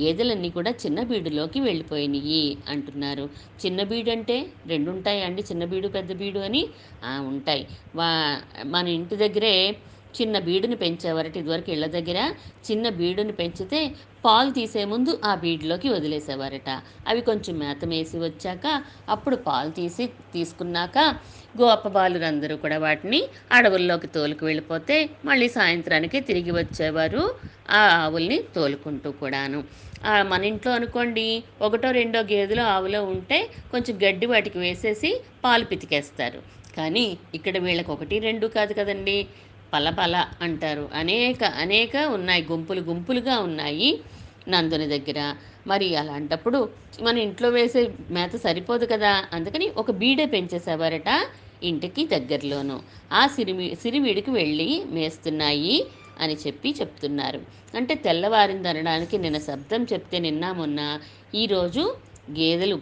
గేదెలన్నీ 0.00 0.50
కూడా 0.50 0.70
చిన్న 0.84 1.02
బీడులోకి 1.10 1.60
వెళ్ళిపోయినాయి 1.60 2.42
అంటున్నారు. 2.68 3.24
చిన్న 3.64 3.82
బీడు 3.90 4.10
అంటే 4.10 4.36
రెండు 4.66 4.90
ఉంటాయి 4.90 5.20
అండి? 5.26 5.42
చిన్న 5.50 5.64
బీడు 5.72 5.88
పెద్ద 5.88 6.12
బీడు 6.12 6.40
అని? 6.48 6.62
ఉంటాయి. 7.28 7.62
వా 7.96 8.10
మన 8.66 8.86
ఇంటి 8.98 9.16
దగ్గరే 9.16 9.54
చిన్న 10.18 10.36
బీడుని 10.46 10.76
పెంచేవారట 10.76 11.36
ఇదివరకు 11.42 11.70
ఇళ్ళ 11.74 11.86
దగ్గర 11.96 12.18
చిన్న 12.68 12.88
బీడుని 12.98 13.34
పెంచితే 13.40 13.80
పాలు 14.24 14.50
తీసే 14.50 14.82
ముందు 14.92 15.12
ఆ 15.24 15.32
బీడులోకి 15.42 15.88
వదిలేసేవారట. 15.94 16.70
అవి 17.10 17.20
కొంచెం 17.28 17.54
మేత 17.62 17.84
మేసి 17.92 18.16
వచ్చాక 18.24 18.66
అప్పుడు 19.14 19.36
పాలు 19.46 19.70
తీసి 19.78 20.04
తీసుకున్నాక 20.34 20.98
గోపబాలురందరూ 21.54 22.56
కూడా 22.64 22.78
వాటిని 22.86 23.20
అడవుల్లోకి 23.58 24.08
తోలుకు 24.16 24.44
వెళ్ళిపోతే 24.46 24.96
మళ్ళీ 25.28 25.48
సాయంత్రానికి 25.58 26.20
తిరిగి 26.28 26.52
వచ్చేవారు 26.60 27.22
ఆ 27.78 27.82
ఆవుల్ని 28.02 28.38
తోలుకుంటూ 28.56 29.10
కూడాను. 29.20 29.58
మన 30.30 30.40
ఇంట్లో 30.50 30.70
అనుకోండి 30.78 31.26
ఒకటో 31.66 31.88
రెండో 31.98 32.20
గేదెలు 32.30 32.62
ఆవులో 32.74 33.00
ఉంటే 33.12 33.38
కొంచెం 33.72 33.94
గడ్డి 34.04 34.26
వాటికి 34.32 34.58
వేసేసి 34.64 35.10
పాలు 35.44 35.64
పితికేస్తారు. 35.72 36.40
కానీ 36.76 37.04
ఇక్కడ 37.36 37.56
వీళ్ళకి 37.64 37.90
ఒకటి 37.94 38.16
రెండు 38.26 38.46
కాదు 38.56 38.72
కదండి. 38.78 39.16
పల 39.72 39.90
పల 39.90 40.26
అంటారు. 40.40 40.88
అనేక 40.94 41.44
అనేక 41.44 41.96
ఉన్నాయి. 41.96 42.46
గుంపులు 42.50 42.80
గుంపులుగా 42.80 43.38
ఉన్నాయి 43.38 44.00
నందుని 44.48 44.86
దగ్గర. 44.86 45.34
మరి 45.66 45.96
అలాంటప్పుడు 45.96 46.68
మన 47.02 47.18
ఇంట్లో 47.18 47.48
వేసే 47.48 47.92
మేత 48.10 48.36
సరిపోదు 48.36 48.86
కదా? 48.86 49.24
అందుకని 49.32 49.68
ఒక 49.68 49.90
బీడే 49.90 50.26
పెంచేసేవారట 50.26 51.26
ఇంటికి 51.62 52.06
దగ్గరలోను. 52.06 52.80
ఆ 53.12 53.26
సిరిమి 53.26 53.74
సిరివీడికి 53.82 54.30
వెళ్ళి 54.30 54.84
మేస్తున్నాయి 54.86 55.86
అని 56.20 56.36
చెప్పి 56.46 56.74
చెప్తున్నారు. 56.80 57.40
అంటే 57.76 57.94
తెల్లవారింది 57.94 58.68
అనడానికి 58.68 59.18
నిన్న 59.18 59.38
శబ్దం 59.38 59.84
చెప్తే 59.84 60.18
నిన్న 60.18 60.52
మొన్న 60.52 61.00
ఈరోజు 61.34 61.96
గేదెలు 62.30 62.80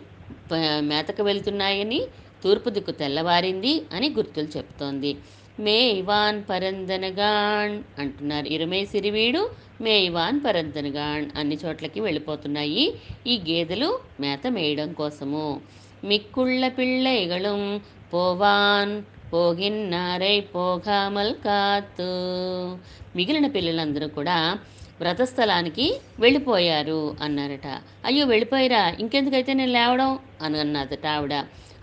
మేతకు 0.80 1.23
వెళ్తున్నాయని 1.23 2.02
తూర్పు 2.45 2.71
దిక్కు 2.71 2.90
తెల్లవారింది 2.90 3.83
అని 3.92 4.11
గుర్తులు 4.11 4.49
చెప్తోంది. 4.57 5.16
మేవాన్ 5.59 6.43
పరందనగాణ్ 6.50 8.00
అంటున్నారు. 8.00 8.47
ఇరమే 8.47 8.85
సిరివీడు 8.85 9.50
మేవాన్ 9.81 10.41
పరందనగాణ్ 10.47 11.31
అన్ని 11.37 11.59
చోట్లకి 11.65 12.00
వెళ్ళిపోతున్నాయి. 12.00 12.95
ఈ 13.27 13.38
గేదెలు 13.49 13.99
మేత 14.21 14.47
మేయడం 14.47 14.93
కోసము. 14.93 15.61
మిక్కుళ్ళ 16.05 16.69
పిళ్ళైగళం 16.69 17.81
పోవాన్ 18.15 19.03
పోగిన్నారై 19.33 20.41
పోగామల్ 20.41 21.35
కాత్తు 21.35 22.03
మిగిలిన 23.17 23.47
పిల్లలందరూ 23.47 24.09
కూడా 24.09 24.59
వ్రతస్థలానికి 25.00 26.00
వెళ్ళిపోయారు 26.21 27.17
అన్నారట. 27.23 27.79
అయ్యో 28.05 28.27
వెళ్ళిపోయారా 28.27 28.97
ఇంకెందుకైతే 29.00 29.53
నేను 29.53 29.73
లేవడం? 29.73 30.19
అని 30.43 30.61
అన్నదట 30.61 31.07
ఆవిడ. 31.07 31.35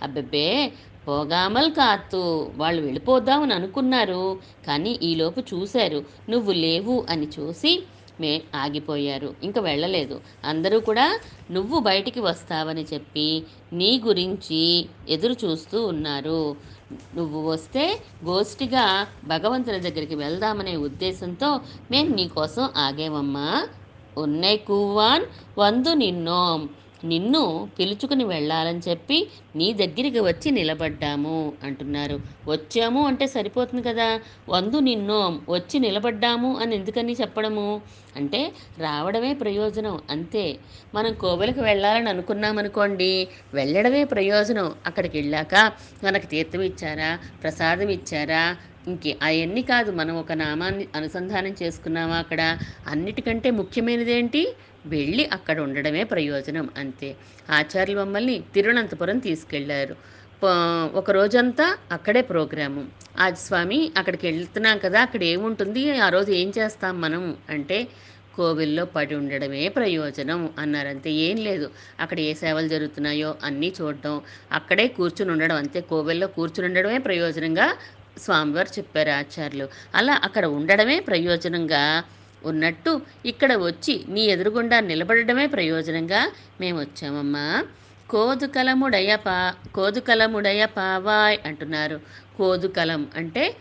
అబ్బబ్బే 0.01 0.71
పోగామల్ 1.07 1.71
కాత్తు. 1.71 2.51
వాళ్ళు 2.55 2.81
వెళ్ళిపోదామని 2.81 3.53
అనుకున్నారు. 3.53 4.39
కానీ 4.67 4.99
ఈలోపు 5.03 5.39
చూశారు. 5.39 6.03
నువ్వు 6.29 6.51
లేవు 6.51 7.05
అని 7.09 7.27
చూసి 7.39 7.83
మే 8.19 8.41
ఆగిపోయారు. 8.55 9.35
ఇంకా 9.43 9.61
వెళ్ళలేదు. 9.61 10.21
అందరూ 10.45 10.79
కూడా 10.79 11.19
నువ్వు 11.51 11.79
బయటికి 11.79 12.19
వస్తావని 12.19 12.85
చెప్పి 12.93 13.43
నీ 13.73 14.01
గురించి 14.05 14.85
ఎదురు 15.09 15.35
చూస్తూ 15.45 15.85
ఉన్నారు. 15.85 16.55
నువ్వు 17.15 17.49
వస్తే 17.49 17.99
గోష్ఠిగా 18.25 19.07
భగవంతుని 19.25 19.79
దగ్గరికి 19.79 20.15
వెళ్దామనే 20.15 20.75
ఉద్దేశంతో 20.75 21.59
మేము 21.91 22.15
నీకోసం 22.15 22.69
ఆగేవమ్మా. 22.77 23.67
ఉన్నే 24.17 24.57
కూవాన్ 24.57 25.25
వందు 25.57 25.93
నిన్నోం. 25.93 26.69
నిన్ను 27.03 27.41
పిలుచుకుని 27.79 28.23
వెళ్ళాలని 28.23 28.79
చెప్పి 28.79 29.27
నీ 29.55 29.73
దగ్గరికి 29.73 30.19
వచ్చి 30.19 30.51
నిలబడ్డాము 30.51 31.53
అంటున్నారు. 31.63 32.19
వచ్చాము 32.47 33.07
అంటే 33.07 33.27
సరిపోతుంది 33.27 33.83
కదా? 33.83 34.19
వందు 34.49 34.79
నిన్నో 34.79 35.19
వచ్చి 35.49 35.79
నిలబడ్డాము 35.79 36.55
అని 36.55 36.75
ఎందుకని 36.75 37.13
చెప్పడము? 37.13 37.81
అంటే 38.15 38.51
రావడమే 38.79 39.33
ప్రయోజనం 39.33 40.01
అంతే. 40.09 40.59
మనం 40.93 41.13
కోవెలకు 41.13 41.61
వెళ్ళాలని 41.61 42.09
అనుకున్నామనుకోండి 42.09 43.27
వెళ్ళడమే 43.53 44.03
ప్రయోజనం. 44.03 44.75
అక్కడికి 44.85 45.17
వెళ్ళాక 45.17 45.71
మనకు 46.03 46.25
తీర్థం 46.25 46.61
ఇచ్చారా? 46.61 47.19
ప్రసాదం 47.43 47.89
ఇచ్చారా? 47.89 48.55
ఇంకే 48.87 49.17
అవన్నీ 49.21 49.61
కాదు. 49.61 49.91
మనం 49.91 50.15
ఒక 50.19 50.31
నామాన్ని 50.31 50.87
అనుసంధానం 50.95 51.55
చేసుకున్నామా 51.63 52.15
అక్కడ? 52.15 52.57
అన్నిటికంటే 52.87 53.51
ముఖ్యమైనది 53.51 54.13
ఏంటి 54.13 54.43
వెళ్ళి 54.85 55.23
అక్కడ 55.35 55.57
ఉండడమే 55.59 56.03
ప్రయోజనం 56.05 56.67
అంతే. 56.77 57.09
ఆచార్యులు 57.49 57.99
మమ్మల్ని 58.01 58.37
తిరువనంతపురం 58.55 59.17
తీసుకెళ్ళారు. 59.19 59.95
ఒక 60.99 61.11
రోజంతా 61.11 61.65
అక్కడే 61.91 62.21
ప్రోగ్రాము. 62.23 62.81
ఆ 63.17 63.27
స్వామి 63.43 63.79
అక్కడికి 63.97 64.25
వెళ్తున్నాం 64.29 64.77
కదా 64.77 64.99
అక్కడ 65.01 65.21
ఏముంటుంది 65.33 65.83
ఆ 65.99 66.09
రోజు 66.09 66.31
ఏం 66.33 66.49
చేస్తాం 66.57 66.93
మనం? 67.01 67.23
అంటే 67.49 67.77
కోవిల్లో 68.33 68.83
పడి 68.95 69.13
ఉండడమే 69.15 69.61
ప్రయోజనం 69.69 70.41
అన్నారు 70.59 70.89
అంతే. 70.93 71.11
ఏం 71.27 71.37
లేదు 71.47 71.67
అక్కడ 71.99 72.17
ఏ 72.25 72.33
సేవలు 72.41 72.67
జరుగుతున్నాయో 72.67 73.29
అన్నీ 73.43 73.69
చూడడం. 73.77 74.15
అక్కడే 74.51 74.85
కూర్చుని 74.97 75.31
ఉండడం 75.31 75.57
అంతే. 75.63 75.81
కోవిల్లో 75.91 76.27
కూర్చుని 76.37 76.67
ఉండడమే 76.69 76.99
ప్రయోజనంగా 77.07 77.67
స్వామివారు 78.17 78.71
చెప్పారు 78.77 79.11
ఆచార్యులు. 79.21 79.65
అలా 79.95 80.13
అక్కడ 80.27 80.45
ఉండడమే 80.57 80.97
ప్రయోజనంగా 81.09 81.83
ఉన్నట్టు 82.45 83.01
ఇక్కడ 83.25 83.55
వచ్చి 83.55 84.05
నీ 84.09 84.21
ఎదురుగుండా 84.25 84.79
నిలబడడమే 84.79 85.47
ప్రయోజనంగా 85.47 86.21
మేము 86.61 86.79
వచ్చామమ్మా. 86.79 87.63
కోదుకలముడయ 88.09 89.15
పా 89.15 89.53
కోదుకలముడయ 89.75 90.65
పావాయ్ 90.65 91.37
అంటున్నారు. 91.45 91.99
కోదుకలం 92.37 93.07
అంటే 93.15 93.55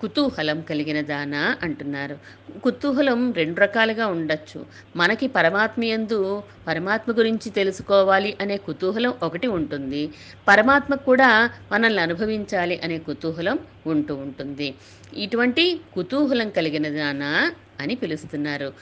కుతూహలం 0.00 0.60
కలిగిన 0.60 1.00
దానా 1.00 1.56
అంటున్నారు. 1.62 2.18
కుతూహలం 2.64 3.32
రెండు 3.32 3.60
రకాలుగా 3.60 4.06
ఉండొచ్చు. 4.06 4.66
మనకి 4.96 5.26
పరమాత్మయందు 5.26 6.42
పరమాత్మ 6.66 7.12
గురించి 7.18 7.50
తెలుసుకోవాలి 7.50 8.36
అనే 8.40 8.56
కుతూహలం 8.56 9.14
ఒకటి 9.22 9.46
ఉంటుంది. 9.46 10.02
పరమాత్మ 10.48 10.94
కూడా 10.94 11.50
మనల్ని 11.72 12.02
అనుభవించాలి 12.02 12.80
అనే 12.84 12.98
కుతూహలం 12.98 13.58
ఉంటూ 13.86 14.14
ఉంటుంది. 14.14 14.74
ఇటువంటి 15.16 15.80
కుతూహలం 15.94 16.50
కలిగిన 16.50 16.88
దానా 16.88 17.52
అని 17.80 17.94
పిలుస్తున్నారు. 17.94 18.72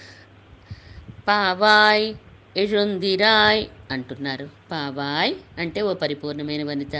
పావాయ్ 1.28 2.14
ఎజుందిరాయ్ 2.56 3.66
అంటున్నారు. 3.90 4.48
పావాయ్ 4.70 5.34
అంటే 5.58 5.82
ఓ 5.82 5.94
పరిపూర్ణమైన 5.94 6.62
వనిత 6.64 6.96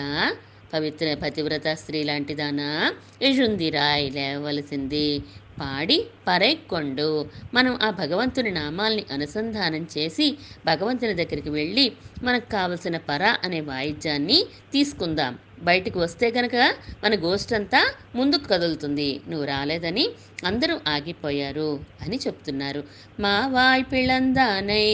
పవిత్ర 0.75 1.15
పతివ్రత 1.15 1.69
స్త్రీ 1.69 2.03
లాంటిదానా? 2.03 2.95
ఎజుందిరాయ్ 3.23 4.13
లేవలసింది. 4.13 5.23
పాడి 5.61 6.07
పరైక్కొండు 6.29 7.31
మనం 7.55 7.79
ఆ 7.83 7.91
భగవంతుని 7.91 8.51
నామాల్ని 8.51 9.05
అనుసంధానం 9.13 9.89
చేసి 9.99 10.39
భగవంతుని 10.67 11.15
దగ్గరికి 11.15 11.51
వెళ్ళి 11.51 11.93
మనకు 12.23 12.51
కావలసిన 12.51 12.97
పర 12.97 13.37
అనే 13.45 13.61
వాయిద్యాన్ని 13.61 14.45
తీసుకుందాం. 14.73 15.39
బయటికి 15.59 15.99
వస్తే 15.99 16.31
కనుక 16.31 16.57
మన 17.05 17.15
గోస్ట్ 17.15 17.53
అంతా 17.53 17.81
ముందుకు 18.15 18.45
కదులుతుంది. 18.45 19.21
నువ్వు 19.29 19.47
రాలేదని 19.47 20.05
అందరూ 20.45 20.81
ఆగిపోయారు 20.87 21.71
అని 22.03 22.17
చెప్తున్నారు. 22.27 22.83
మా 23.21 23.47
వాయ్ 23.47 23.85
పిళ్ళందానై 23.93 24.87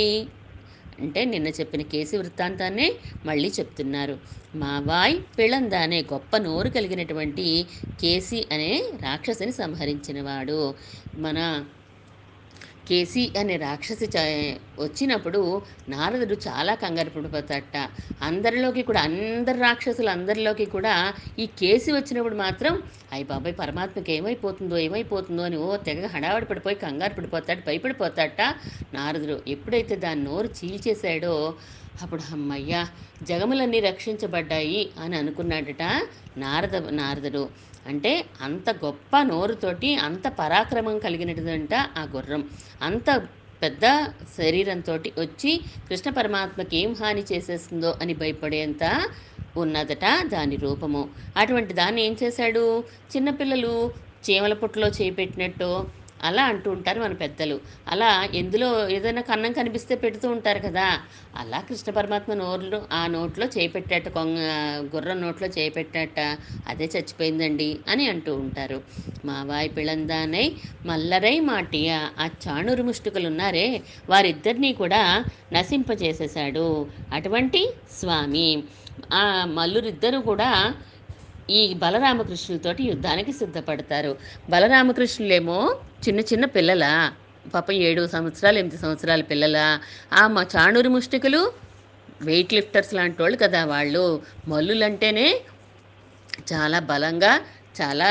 అంటే 1.00 1.24
నిన్న 1.24 1.48
చెప్పిన 1.48 1.82
కేసు 1.82 2.16
వృత్తాంతాన్నే 2.16 2.94
మళ్ళీ 3.26 3.48
చెప్తున్నారు. 3.48 4.18
మావాయ్ 4.54 5.16
పిళందానే 5.38 6.02
గొప్ప 6.12 6.36
నోరు 6.36 6.68
కలిగినటువంటి 6.68 7.46
కేసి 8.00 8.48
అనే 8.52 8.82
రాక్షసిని 9.02 9.52
సంహరించినవాడు. 9.52 10.74
మన 11.16 11.38
కేసి 12.88 13.22
అనే 13.40 13.56
రాక్షసి 13.56 14.06
చ 14.14 14.18
వచ్చినప్పుడు 14.78 15.40
నారదుడు 15.88 16.36
చాలా 16.46 16.72
కంగారు 16.82 17.10
పడిపోతాడట. 17.10 17.76
అందరిలోకి 18.28 18.82
కూడా 18.82 19.00
అందరి 19.08 19.58
రాక్షసులు 19.58 20.10
అందరిలోకి 20.10 20.66
కూడా 20.76 20.94
ఈ 21.38 21.46
కేసి 21.60 21.90
వచ్చినప్పుడు 21.92 22.38
మాత్రం 22.44 22.74
అయ్యి 23.12 23.26
బాబాయ్ 23.32 23.54
పరమాత్మకి 23.60 24.12
ఏమైపోతుందో 24.18 24.78
ఏమైపోతుందో 24.86 25.42
అని 25.42 25.56
ఓ 25.66 25.68
తెగ 25.88 26.06
హడావడి 26.14 26.48
పడిపోయి 26.50 26.78
కంగారు 26.84 27.14
పడిపోతాడు 27.14 27.62
భయపడిపోతాడట 27.68 28.42
నారదుడు. 28.94 29.38
ఎప్పుడైతే 29.54 29.96
దాని 30.06 30.22
నోరు 30.24 30.50
చీల్చేశాడో 30.58 31.34
అప్పుడు 32.02 32.22
అమ్మయ్య 32.34 32.74
జగములన్నీ 33.30 33.80
రక్షించబడ్డాయి 33.80 34.80
అని 35.02 35.14
అనుకున్నాడట 35.16 35.84
నారద 36.42 36.76
నారదుడు. 37.00 37.42
అంటే 37.86 38.12
అంత 38.40 38.70
గొప్ప 38.84 39.22
నోరుతోటి 39.22 39.94
అంత 39.98 40.26
పరాక్రమం 40.38 40.98
కలిగినటువంటి 40.98 41.74
ఆ 41.96 42.04
గుర్రం. 42.16 42.42
అంత 42.82 43.08
పెద్ద 43.62 43.86
శరీరంతో 44.38 44.92
వచ్చి 45.18 45.52
కృష్ణ 45.88 46.10
పరమాత్మకి 46.10 46.76
ఏం 46.76 46.92
హాని 47.00 47.24
చేసేస్తుందో 47.32 47.94
అని 48.02 48.14
భయపడేంత 48.14 48.84
ఉన్నదట 49.56 50.04
దాని 50.26 50.56
రూపము. 50.56 51.02
అటువంటి 51.36 51.72
దాన్ని 51.74 52.02
ఏం 52.06 52.16
చేశాడు? 52.22 52.64
చిన్నపిల్లలు 53.12 53.74
చీమల 54.24 54.52
పుట్టలో 54.54 54.88
చేపెట్టినట్టు 54.88 55.68
అలా 56.24 56.44
అంటూ 56.44 56.70
ఉంటారు 56.70 57.00
మన 57.00 57.12
పెద్దలు. 57.12 57.60
అలా 57.88 58.28
ఎందులో 58.34 58.88
ఏదైనా 58.88 59.22
కన్నం 59.22 59.52
కనిపిస్తే 59.52 59.94
పెడుతూ 59.94 60.28
ఉంటారు 60.30 60.58
కదా. 60.58 61.00
అలా 61.36 61.60
కృష్ణ 61.60 61.92
పరమాత్మ 61.92 62.34
నోట్లో 62.34 62.82
ఆ 62.92 63.06
నోట్లో 63.06 63.46
చేపెట్టాట 63.46 64.08
కొంగ 64.08 64.38
గుర్రం 64.94 65.20
నోట్లో 65.20 65.48
చేపెట్టాట 65.48 66.38
అదే 66.68 66.84
చచ్చిపోయిందండి 66.84 67.78
అని 67.88 68.08
అంటూ 68.08 68.34
ఉంటారు. 68.34 68.82
మావాయి 69.24 69.68
పిళందానై 69.68 70.52
మల్లరై 70.86 71.40
మాటియ 71.40 71.90
ఆ 72.18 72.28
చాణురు 72.48 72.82
ముష్టికులు 72.82 73.26
ఉన్నారే 73.26 73.82
వారిద్దరినీ 74.08 74.72
కూడా 74.72 75.24
నశింపజేసేశాడు. 75.52 76.86
అటువంటి 77.12 77.70
స్వామి. 77.98 78.62
ఆ 79.12 79.44
మల్లురిద్దరూ 79.44 80.20
కూడా 80.20 80.74
ఈ 81.50 81.74
బలరామకృష్ణులతోటి 81.74 82.84
యుద్ధానికి 82.84 83.32
సిద్ధపడతారు. 83.32 84.16
బలరామకృష్ణులేమో 84.50 85.76
చిన్న 86.08 86.20
చిన్న 86.20 86.44
పిల్లల 86.44 86.84
పాపం 87.54 87.74
ఏడు 87.74 88.06
సంవత్సరాలు 88.06 88.58
ఎనిమిది 88.58 88.78
సంవత్సరాల 88.82 89.22
పిల్లల. 89.22 89.58
ఆ 90.12 90.26
మా 90.26 90.46
చాణూరు 90.56 90.88
ముష్టికులు 90.88 91.40
వెయిట్ 92.22 92.52
లిఫ్టర్స్ 92.54 92.94
లాంటి 92.94 93.22
వాళ్ళు 93.22 93.38
కదా 93.38 93.64
వాళ్ళు. 93.64 94.04
మల్లులంటేనే 94.48 95.40
చాలా 96.52 96.78
బలంగా 96.80 97.32
చాలా 97.80 98.10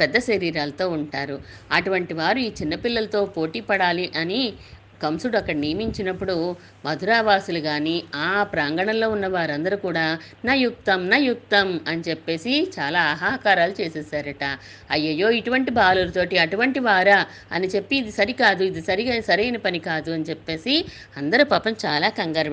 పెద్ద 0.00 0.18
శరీరాలతో 0.18 0.88
ఉంటారు. 0.88 1.36
అటువంటి 1.72 2.14
వారు 2.14 2.38
ఈ 2.38 2.52
చిన్నపిల్లలతో 2.60 3.24
పోటీ 3.24 3.60
పడాలి 3.60 4.12
అని 4.16 4.42
కంసుడు 5.02 5.36
అక్కడ 5.36 5.56
నియమించినప్పుడు 5.56 6.56
మధురావాసులు 6.86 7.60
కానీ 7.60 7.96
ఆ 8.14 8.42
ప్రాంగణంలో 8.42 9.10
ఉన్న 9.10 9.26
వారందరూ 9.26 9.76
కూడా 9.76 10.18
నా 10.44 10.54
యుక్తం 10.54 11.10
నా 11.10 11.16
యుక్తం 11.16 11.80
అని 11.88 12.02
చెప్పేసి 12.08 12.54
చాలా 12.80 13.00
ఆహాకారాలు 13.02 13.74
చేసేసారట. 13.80 14.44
అయ్యయ్యో 14.90 15.30
ఇటువంటి 15.30 15.70
బాలులతోటి 15.70 16.38
అటువంటి 16.38 16.80
వారా 16.80 17.26
అని 17.52 17.66
చెప్పి 17.66 17.96
ఇది 17.96 18.12
సరికాదు 18.12 18.62
ఇది 18.64 18.82
సరిగా 18.82 19.20
సరైన 19.20 19.56
పని 19.56 19.78
కాదు 19.78 20.10
అని 20.10 20.24
చెప్పేసి 20.30 20.74
అందరూ 21.16 21.44
పాపం 21.44 21.74
చాలా 21.86 22.08
కంగారు 22.08 22.50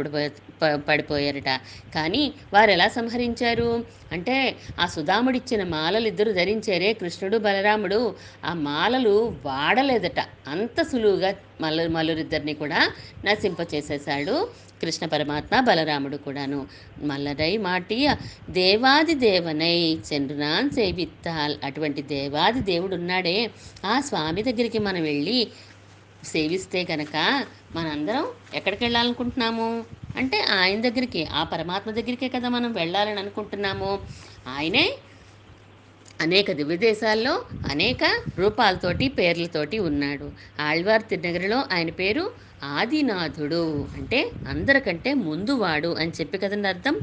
పడిపోయారట. 0.88 1.52
కానీ 1.96 2.24
వారు 2.54 2.72
ఎలా 2.72 2.88
సంహరించారు? 2.88 3.70
అంటే 4.12 4.56
ఆ 4.80 4.86
సుధాముడిచ్చిన 4.86 5.64
మాలలు 5.64 6.08
ఇద్దరు 6.08 6.32
ధరించారే 6.32 6.94
కృష్ణుడు 6.94 7.38
బలరాముడు. 7.38 8.16
ఆ 8.46 8.54
మాలలు 8.54 9.16
వాడలేదట. 9.46 10.20
అంత 10.48 10.82
సులువుగా 10.82 11.32
మల్ల 11.62 11.88
మల్లూరిద్దరిని 11.88 12.54
కూడా 12.54 12.82
నశింపచేసేశాడు 13.26 14.36
కృష్ణ 14.82 15.06
పరమాత్మ 15.06 15.60
బలరాముడు 15.60 16.17
కూడాను. 16.17 16.60
మల్లరై 17.04 17.58
మాటియ 17.58 18.15
దేవాది 18.50 19.15
దేవనై 19.15 19.76
చంద్రునాన్ 20.10 20.69
సేవిత్తాల్ 20.69 21.56
అటువంటి 21.63 22.02
దేవాది 22.02 22.60
దేవుడు 22.60 22.95
ఉన్నాడే 22.95 23.38
ఆ 23.86 24.00
స్వామి 24.00 24.43
దగ్గరికి 24.43 24.80
మనం 24.80 25.04
వెళ్ళి 25.04 25.39
సేవిస్తే 26.24 26.84
కనుక 26.84 27.15
మనందరం 27.76 28.26
ఎక్కడికి 28.56 28.84
వెళ్ళాలనుకుంటున్నాము 28.84 29.67
అంటే 30.17 30.38
ఆయన 30.52 30.82
దగ్గరికి 30.82 31.28
ఆ 31.34 31.43
పరమాత్మ 31.43 31.91
దగ్గరికే 31.91 32.30
కదా 32.30 32.50
మనం 32.50 32.72
వెళ్ళాలని 32.74 33.19
అనుకుంటున్నాము 33.19 33.91
ఆయనే 34.48 34.86
అనేక 36.22 36.52
దివ్యదేశాల్లో 36.52 37.46
అనేక 37.70 38.04
రూపాలతోటి 38.38 39.08
పేర్లతోటి 39.08 39.80
ఉన్నాడు. 39.80 40.32
ఆళ్వార్ 40.62 41.04
తిరునగరిలో 41.04 41.64
ఆయన 41.72 41.90
పేరు 41.90 42.32
ఆదినాథుడు. 42.64 43.88
అంటే 43.98 44.32
అందరికంటే 44.50 45.14
ముందువాడు 45.14 45.96
అని 46.00 46.12
చెప్పి 46.12 46.38
కదండి 46.38 46.68
అర్థం? 46.68 46.96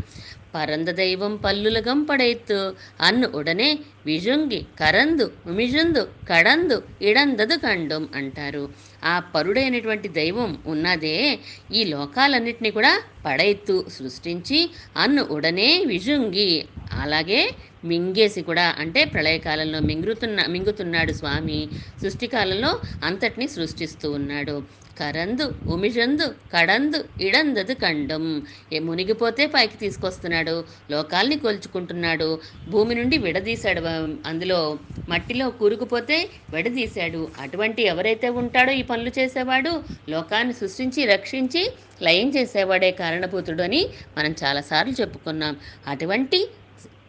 పరంద 0.55 0.89
దైవం 0.89 1.37
పల్లుల 1.37 1.81
గంపడైత్తు. 1.81 2.59
అన్ను 3.01 3.29
ఉడనే 3.35 3.79
విజుంగి 4.07 4.67
కరందు 4.81 5.31
మిజుందు 5.47 6.09
కడందు 6.29 6.83
ఇడందదు 7.03 7.55
కండం 7.55 8.09
అంటారు. 8.15 8.69
ఆ 9.05 9.19
పరుడైనటువంటి 9.35 10.09
దైవం 10.09 10.59
ఉన్నదే 10.67 11.39
ఈ 11.75 11.85
లోకాలన్నింటినీ 11.85 12.71
కూడా 12.71 13.03
పడైత్తు 13.27 13.85
సృష్టించి 13.99 14.71
అన్ను 14.97 15.23
ఉడనే 15.31 15.85
విజుంగి. 15.87 16.65
అలాగే 17.03 17.51
మింగేసి 17.91 18.41
కూడా 18.43 18.67
అంటే 18.83 19.03
ప్రళయకాలంలో 19.15 19.81
మింగుతున్న 19.91 20.41
మింగుతున్నాడు 20.55 21.13
స్వామి 21.21 21.61
సృష్టికాలంలో 22.03 22.73
అంతటిని 23.03 23.47
సృష్టిస్తూ 23.57 24.09
ఉన్నాడు. 24.19 24.57
కరందు 24.99 25.45
ఉమిజందు 25.69 26.27
కడందు 26.53 26.99
ఇడందదు 27.21 27.75
కండం. 27.83 28.25
ఏ 28.73 28.79
మునిగిపోతే 28.87 29.45
పైకి 29.55 29.77
తీసుకొస్తున్నాడు 29.83 30.55
లోకాల్ని 30.91 31.37
కొల్చుకుంటున్నాడు. 31.39 32.29
భూమి 32.69 32.95
నుండి 32.95 33.19
విడదీశాడు 33.27 33.83
అందులో 34.31 34.61
మట్టిలో 35.09 35.47
కూరుకుపోతే 35.59 36.17
విడదీశాడు. 36.55 37.21
అటువంటి 37.45 37.83
ఎవరైతే 37.93 38.29
ఉంటాడో 38.41 38.73
ఈ 38.81 38.85
పనులు 38.91 39.13
చేసేవాడు 39.19 39.73
లోకాన్ని 40.09 40.55
సృష్టించి 40.61 41.03
రక్షించి 41.15 41.63
లయం 42.03 42.29
చేసేవాడే 42.37 42.91
కారణభూతుడు 43.03 43.65
అని 43.69 43.83
మనం 44.19 44.35
చాలాసార్లు 44.43 44.95
చెప్పుకున్నాం. 45.03 45.55
అటువంటి 45.87 46.41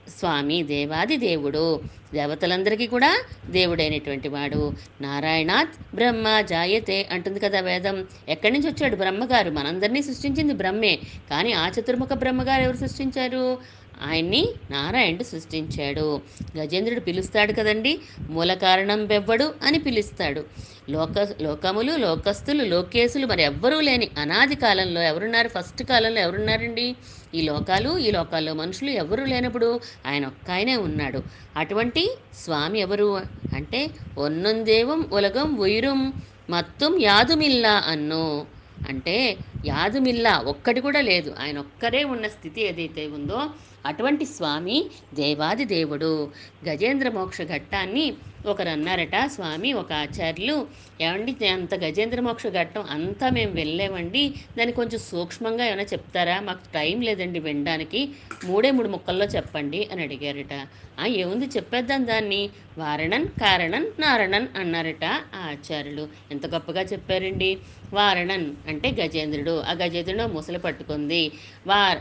స్వామి 0.10 0.64
దేవాది 0.64 1.18
దేవుడు. 1.18 1.82
దేవతలందరికీ 2.14 2.88
కూడా 2.88 3.22
దేవుడైనటువంటి 3.50 4.28
వాడు. 4.28 4.74
నారాయణాత్ 5.02 5.96
బ్రహ్మ 5.96 6.42
జాయతే 6.42 7.10
అంటుంది 7.12 7.40
కదా 7.40 7.60
వేదం. 7.60 8.08
ఎక్కడి 8.30 8.54
నుంచి 8.54 8.70
వచ్చాడు 8.70 8.96
బ్రహ్మగారు? 8.96 9.52
మనందరినీ 9.52 10.02
సృష్టించింది 10.02 10.54
బ్రహ్మే. 10.54 11.00
కానీ 11.32 11.52
ఆ 11.52 11.68
చతుర్ముఖ 11.68 12.10
బ్రహ్మగారు 12.14 12.62
ఎవరు 12.62 12.78
సృష్టించారు? 12.78 13.58
ఆయన్ని 14.02 14.50
నారాయణుడు 14.72 15.24
సృష్టించాడు. 15.24 16.22
గజేంద్రుడు 16.58 17.00
పిలుస్తాడు 17.00 17.54
కదండి? 17.54 18.00
మూల 18.30 18.54
కారణం 18.54 19.06
బెవ్వడు 19.06 19.54
అని 19.64 19.80
పిలుస్తాడు. 19.80 20.46
లోక 20.90 21.28
లోకములు 21.42 21.96
లోకస్తులు 21.96 22.64
లోకేశులు 22.64 23.28
మరి 23.28 23.44
ఎవ్వరూ 23.44 23.80
లేని 23.80 24.10
అనాది 24.18 24.56
కాలంలో 24.56 25.02
ఎవరున్నారు? 25.02 25.48
ఫస్ట్ 25.48 25.84
కాలంలో 25.84 26.22
ఎవరున్నారండి? 26.22 26.96
ఈ 27.36 27.42
లోకాలు 27.42 27.98
ఈ 27.98 28.12
లోకాల్లో 28.12 28.54
మనుషులు 28.54 28.90
ఎవరు 28.90 29.24
లేనప్పుడు 29.24 29.80
ఆయన 30.08 30.26
ఒక్క 30.26 30.52
ఆయనే 30.52 30.76
ఉన్నాడు. 30.76 31.24
అటువంటి 31.58 32.10
స్వామి 32.44 32.80
ఎవరు? 32.80 33.22
అంటే 33.56 33.88
ఒన్నందేవం 34.18 35.10
ఉలగం 35.14 35.56
ఉయిరం 35.56 36.14
మత్తం 36.50 37.02
యాదుమిల్లా 37.02 37.84
అన్నో. 37.88 38.46
అంటే 38.90 39.38
యాదుమిల్లా 39.68 40.38
ఒక్కటి 40.38 40.82
కూడా 40.82 41.02
లేదు. 41.02 41.36
ఆయన 41.40 41.60
ఒక్కరే 41.60 42.04
ఉన్న 42.04 42.28
స్థితి 42.28 42.62
ఏదైతే 42.62 43.08
ఉందో 43.08 43.40
అటువంటి 43.86 44.26
స్వామి 44.26 44.86
దేవాది 45.14 45.66
దేవుడు. 45.66 46.32
గజేంద్ర 46.70 47.10
మోక్ష 47.10 47.42
ఘట్టాన్ని 47.42 48.14
ఒకరు 48.46 48.70
అన్నారట 48.70 49.16
స్వామి 49.26 49.74
ఒక 49.74 49.94
ఆచార్యులు 49.94 50.68
ఏమండి 51.02 51.48
అంత 51.48 51.76
గజేంద్ర 51.76 52.22
మోక్ష 52.22 52.48
ఘట్టం 52.48 52.84
అంతా 52.90 53.30
మేము 53.30 53.52
వెళ్ళామండి. 53.52 54.34
దాన్ని 54.58 54.74
కొంచెం 54.76 55.00
సూక్ష్మంగా 55.00 55.66
ఏమైనా 55.66 55.84
చెప్తారా? 55.84 56.40
మాకు 56.40 56.60
టైం 56.74 57.02
లేదండి 57.02 57.40
వినడానికి. 57.40 58.10
మూడే 58.46 58.72
మూడు 58.72 58.88
ముక్కల్లో 58.88 59.26
చెప్పండి 59.26 59.90
అని 59.92 60.04
అడిగారట. 60.04 60.68
ఏముంది? 61.08 61.46
చెప్పేద్దాం 61.46 62.08
దాన్ని. 62.08 62.50
వారణన్ 62.78 63.26
కారణన్ 63.26 63.86
నారణన్ 64.00 64.48
అన్నారట 64.58 65.06
ఆ 65.36 65.48
ఆచార్యులు. 65.50 66.08
ఎంత 66.32 66.48
గొప్పగా 66.48 66.82
చెప్పారండి. 66.82 67.58
వారణన్ 67.94 68.56
అంటే 68.68 68.92
గజేంద్రుడు. 68.92 69.57
ఆ 69.62 69.74
గజేంద్రుడు 69.74 70.28
ముసలి 70.28 70.60
పట్టుకుంది. 70.60 71.24
వార్ 71.68 72.00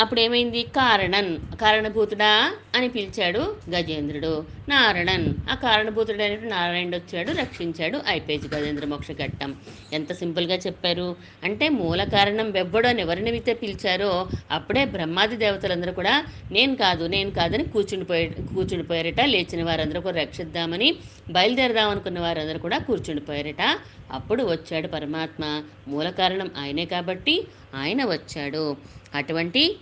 అప్పుడు 0.00 0.20
ఏమైంది 0.20 0.62
కారణన్ 0.62 1.38
కారణభూతుడా 1.60 2.52
అని 2.74 2.88
పిలిచాడు 2.88 3.56
గజేంద్రుడు. 3.70 4.34
నారణన్ 4.68 5.34
ఆ 5.50 5.54
కారణభూతుడు 5.54 6.18
నారాయణుడు 6.48 6.96
వచ్చాడు 6.96 7.32
రక్షించాడు 7.32 8.00
ఐపేజ్ 8.08 8.54
గజేంద్ర 8.54 8.86
మోక్ష 8.86 9.10
ఘట్టం. 9.10 9.56
ఎంత 9.92 10.12
సింపుల్గా 10.12 10.54
చెప్పారు. 10.54 11.16
అంటే 11.44 11.68
మూల 11.68 12.04
కారణం 12.04 12.50
వెవ్వడు 12.50 12.88
అని 12.88 13.00
ఎవరిని 13.00 13.40
పిలిచారో 13.40 14.28
అప్పుడే 14.50 14.84
బ్రహ్మాది 14.84 15.36
దేవతలందరూ 15.36 15.92
కూడా 15.92 16.24
నేను 16.52 16.76
కాదు 16.76 17.06
నేను 17.06 17.30
కాదని 17.30 17.64
కూర్చుండిపోయే 17.64 18.26
కూర్చుండిపోయారట. 18.54 19.20
లేచిన 19.20 19.64
వారందరూ 19.64 20.00
కూడా 20.00 20.20
రక్షిద్దామని 20.20 20.96
బయలుదేరదాం 21.30 21.90
అనుకున్న 21.90 22.20
వారందరూ 22.20 22.58
కూడా 22.58 22.78
కూర్చుండిపోయారట. 22.78 23.78
అప్పుడు 24.12 24.42
వచ్చాడు 24.42 24.88
పరమాత్మ. 24.88 25.62
మూల 25.88 26.10
కారణం 26.10 26.50
ఆయనే 26.58 26.84
కాబట్టి 26.84 27.46
ఆయన 27.74 28.04
వచ్చాడు. 28.04 28.76
అటువంటి 29.14 29.76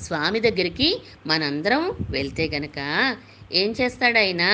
స్వామి 0.00 0.40
దగ్గరికి 0.40 1.02
మనందరం 1.26 1.92
వెళ్తే 2.10 2.50
గనక 2.54 3.16
ఏం 3.52 3.70
చేస్తాడైనా 3.80 4.50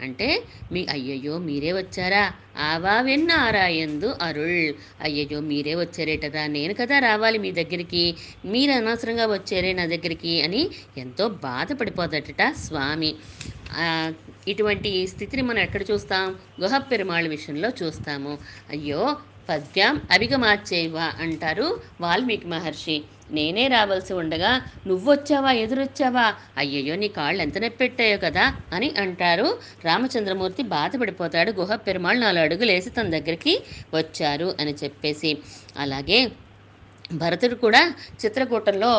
అంటే 0.00 0.28
మీ 0.72 0.80
అయ్యయ్యో 0.90 1.38
మీరే 1.38 1.72
వచ్చారా? 1.72 2.22
ఆవా 2.60 3.00
వెన్నారాయందు 3.00 4.08
అరుళ్. 4.22 4.66
అయ్యయ్యో 5.00 5.40
మీరే 5.50 5.74
వచ్చారేటరా 5.74 6.46
నేను 6.46 6.74
కదా 6.74 6.98
రావాలి 6.98 7.38
మీ 7.38 7.50
దగ్గరికి. 7.52 8.04
మీరు 8.44 8.72
అనవసరంగా 8.72 9.26
వచ్చారే 9.26 9.72
నా 9.72 9.86
దగ్గరికి 9.86 10.34
అని 10.42 10.62
ఎంతో 10.96 11.28
బాధపడిపోతాడట 11.46 12.42
స్వామి. 12.64 13.12
ఇటువంటి 14.48 15.06
స్థితిని 15.06 15.42
మనం 15.42 15.58
ఎక్కడ 15.58 15.82
చూస్తాం? 15.90 16.26
గుహ 16.60 16.78
పెరుమాళ్ 16.90 17.28
విషయంలో 17.28 17.70
చూస్తాము. 17.80 18.34
అయ్యో 18.70 19.02
పద్యం 19.48 19.94
అభిగమాచేవా 20.10 21.06
అంటారు 21.20 21.66
వాల్మీకి 22.00 22.46
మహర్షి. 22.46 22.96
నేనే 23.30 23.68
రావాల్సి 23.68 24.12
ఉండగా 24.12 24.50
నువ్వొచ్చావా 24.86 25.52
ఎదురొచ్చావా? 25.62 26.24
అయ్యయ్యో 26.58 26.96
నీ 26.96 27.08
కాళ్ళు 27.08 27.42
ఎంత 27.42 27.58
నొప్పెట్టాయో 27.58 28.18
కదా 28.18 28.44
అని 28.72 28.94
అంటారు. 28.98 29.46
రామచంద్రమూర్తి 29.84 30.62
బాధపడిపోతాడు. 30.74 31.52
గుహ 31.52 31.74
పెరుమాళ్ 31.86 32.20
నాలుగు 32.20 32.44
అడుగులేసి 32.44 32.90
తన 32.90 33.08
దగ్గరికి 33.10 33.54
వచ్చారు 33.94 34.56
అని 34.60 34.74
చెప్పేసి. 34.84 35.32
అలాగే 35.76 36.20
భరతుడు 37.14 37.54
కూడా 37.56 37.82
చిత్రకూటంలో 38.22 38.92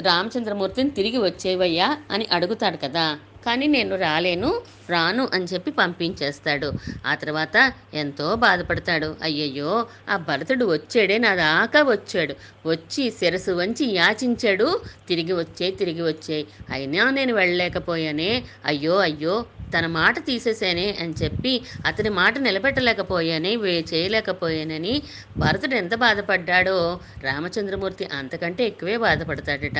రామచంద్రమూర్తిని 0.00 0.90
తిరిగి 0.90 1.18
వచ్చేవయ్యా 1.18 1.98
అని 2.10 2.26
అడుగుతాడు 2.32 2.76
కదా. 2.76 3.06
కానీ 3.44 3.66
నేను 3.66 3.96
రాలేను 3.96 4.50
రాను 4.90 5.28
అని 5.32 5.44
చెప్పి 5.44 5.70
పంపించేస్తాడు. 5.70 6.68
ఆ 7.06 7.14
తర్వాత 7.14 7.56
ఎంతో 7.94 8.34
బాధపడతాడు. 8.36 9.16
అయ్యయ్యో 9.22 9.72
ఆ 10.08 10.16
భరతుడు 10.16 10.64
వచ్చాడే 10.72 11.18
నా 11.18 11.34
దాకా 11.36 11.82
వచ్చాడు. 11.82 12.34
వచ్చి 12.66 13.10
శిరసు 13.10 13.52
వంచి 13.52 13.94
యాచించాడు. 13.94 14.68
తిరిగి 15.08 15.32
వచ్చే 15.32 15.70
తిరిగి 15.70 16.02
వచ్చే. 16.02 16.38
అయినా 16.70 17.10
నేను 17.10 17.34
వెళ్ళలేకపోయానే. 17.34 18.30
అయ్యో 18.64 18.96
అయ్యో 18.98 19.36
తన 19.72 19.86
మాట 19.94 20.16
తీసేసానే 20.26 20.86
అని 21.00 21.14
చెప్పి 21.20 21.52
అతని 21.86 22.10
మాట 22.18 22.34
నిలబెట్టలేకపోయాని 22.38 23.52
చేయలేకపోయానని 23.90 24.94
భరతుడు 25.38 25.74
ఎంత 25.74 25.94
బాధపడ్డాడో 26.02 26.76
రామచంద్రమూర్తి 27.24 28.04
అంతకంటే 28.18 28.62
ఎక్కువే 28.70 28.96
బాధపడతాడట. 29.04 29.78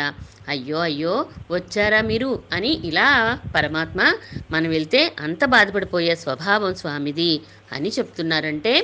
అయ్యో 0.49 0.79
అయ్యో 0.81 1.15
వచ్చారా 1.51 2.01
మీరు? 2.05 2.31
అని 2.53 2.73
ఇలా 2.85 3.09
పరమాత్మ 3.55 4.01
మనం 4.51 4.69
వెళ్తే 4.71 5.01
అంత 5.25 5.45
బాధపడిపోయే 5.55 6.15
స్వభావం 6.23 6.75
స్వామిది 6.81 7.33
అని 7.73 7.91
చెప్తున్నారంటే 7.97 8.75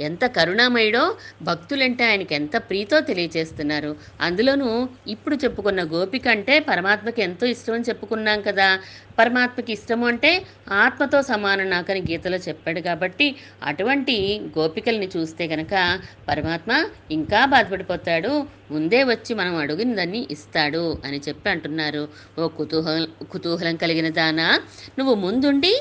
ఎంత 0.00 0.26
కరుణామయుడో 0.26 1.16
భక్తులంటే 1.42 2.04
ఆయనకి 2.04 2.34
ఎంత 2.34 2.56
ప్రీతో 2.56 3.00
తెలియచేస్తున్నారు 3.00 3.96
అందులోనూ 4.20 4.88
ఇప్పుడు 5.08 5.36
చెప్పుకున్న 5.36 5.82
గోపిక 5.82 6.28
అంటే 6.28 6.60
పరమాత్మకి 6.60 7.22
ఎంతో 7.22 7.46
ఇష్టం 7.46 7.74
అని 7.74 7.84
చెప్పుకున్నాం 7.88 8.40
కదా. 8.40 8.78
పరమాత్మకి 9.18 9.72
ఇష్టము 9.72 10.06
అంటే 10.06 10.46
ఆత్మతో 10.72 11.22
సమానం 11.22 11.70
నాకని 11.70 12.00
గీతలో 12.00 12.36
చెప్పాడు 12.36 12.80
కాబట్టి 12.80 13.36
అటువంటి 13.62 14.16
గోపికల్ని 14.58 15.10
చూస్తే 15.16 15.48
కనుక 15.48 16.00
పరమాత్మ 16.28 16.84
ఇంకా 17.10 17.44
బాధపడిపోతాడు. 17.44 18.32
ముందే 18.70 19.04
వచ్చి 19.04 19.34
మనం 19.34 19.56
అడిగిన 19.56 19.94
దాన్ని 19.94 20.26
ఇస్తాడు 20.30 20.98
అని 21.04 21.20
చెప్పి 21.28 21.50
అంటున్నారు. 21.50 22.08
ఓ 22.38 22.48
కుతూహలం 22.48 23.06
కుతూహలం 23.30 23.76
కలిగిన 23.76 24.08
దానా? 24.08 24.60
నువ్వు 24.98 25.14
ముందుండి 25.14 25.74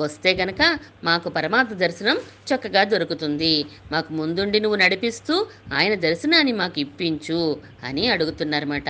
వస్తే 0.00 0.30
గనక 0.34 0.62
మాకు 1.04 1.28
పరమాత్మ 1.28 1.74
దర్శనం 1.74 2.16
చక్కగా 2.50 2.82
దొరుకుతుంది. 2.84 3.54
మాకు 3.92 4.10
ముందుండి 4.12 4.58
నువ్వు 4.60 4.78
నడిపిస్తూ 4.82 5.34
ఆయన 5.72 5.94
దర్శనాన్ని 6.06 6.52
మాకు 6.52 6.78
ఇప్పించు 6.80 7.40
అని 7.84 8.04
అడుగుతున్నారన్నమాట. 8.08 8.88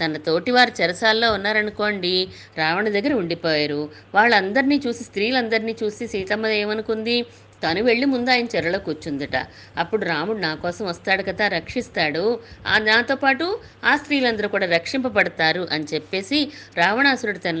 తన 0.00 0.16
తోటివారు 0.26 0.72
చెరసాల్లో 0.80 1.28
ఉన్నారనుకోండి 1.32 2.14
రావణ 2.58 2.86
దగ్గర 2.88 3.12
ఉండిపోయారు. 3.14 3.80
వాళ్ళందరినీ 4.14 4.78
చూసి 4.86 5.02
స్త్రీలందరినీ 5.04 5.74
చూసి 5.82 6.06
సీతమ్మ 6.06 6.46
ఏమనుకుంది 6.62 7.16
తను 7.62 7.82
వెళ్ళి 7.82 8.06
ముందు 8.06 8.30
ఆయన 8.30 8.46
చెరలో 8.56 8.78
కూర్చుందట. 8.78 9.36
అప్పుడు 9.78 10.04
రాముడు 10.04 10.38
నా 10.38 10.54
కోసం 10.54 10.86
వస్తాడు 10.86 11.22
కదా 11.22 11.48
రక్షిస్తాడు. 11.48 12.24
ఆ 12.66 12.78
నాతో 12.78 13.16
పాటు 13.16 13.46
ఆ 13.84 13.96
స్త్రీలందరూ 13.96 14.48
కూడా 14.48 14.66
రక్షింపబడతారు 14.66 15.68
అని 15.72 15.86
చెప్పేసి 15.94 16.40
రావణాసురుడు 16.76 17.38
తన 17.38 17.56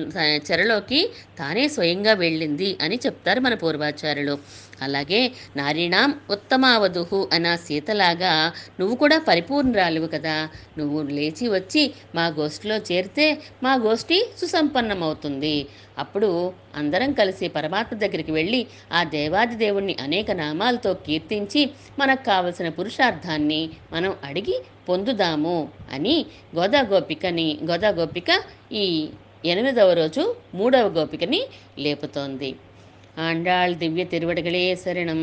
చెరలోకి 0.50 1.00
తానే 1.38 1.68
స్వయంగా 1.68 2.12
వెళ్ళింది 2.12 2.78
అని 2.82 2.98
చెప్తారు 3.06 3.40
మన 3.40 3.54
పూర్వాచార్యులు. 3.54 4.38
అలాగే 4.82 5.20
నారీణాం 5.56 6.10
ఉత్తమావధుహు 6.30 7.20
అన్న 7.32 7.48
సీతలాగా 7.56 8.32
నువ్వు 8.80 8.94
కూడా 8.96 9.18
పరిపూర్ణరాలువు 9.28 10.06
కదా. 10.06 10.36
నువ్వు 10.78 11.02
లేచి 11.16 11.48
వచ్చి 11.48 11.82
మా 12.14 12.26
గోష్ఠిలో 12.38 12.76
చేరితే 12.90 13.26
మా 13.62 13.74
గోష్ఠి 13.84 14.18
సుసంపన్నమవుతుంది. 14.40 15.56
అప్పుడు 15.98 16.30
అందరం 16.76 17.12
కలిసి 17.12 17.48
పరమాత్మ 17.48 17.98
దగ్గరికి 17.98 18.32
వెళ్ళి 18.32 18.60
ఆ 18.92 19.00
దేవాది 19.14 19.56
దేవుణ్ణి 19.56 19.96
అనేక 20.00 20.30
నామాలతో 20.42 20.94
కీర్తించి 21.06 21.62
మనకు 21.98 22.22
కావలసిన 22.24 22.68
పురుషార్థాన్ని 22.68 23.62
మనం 23.92 24.12
అడిగి 24.24 24.56
పొందుదాము 24.88 25.58
అని 25.92 26.16
గోదా 26.56 26.82
గోపికని 26.82 27.48
గోదా 27.70 27.90
గోపిక 27.90 28.30
ఈ 28.72 28.84
ఎనిమిదవ 29.44 29.92
రోజు 29.92 30.22
మూడవ 30.54 30.86
గోపికని 30.88 31.40
లేపుతోంది. 31.78 32.50
ఆండాళ్ 33.18 33.74
దివ్య 33.74 34.02
తిరువడగళే 34.04 34.64
శరణం 34.74 35.20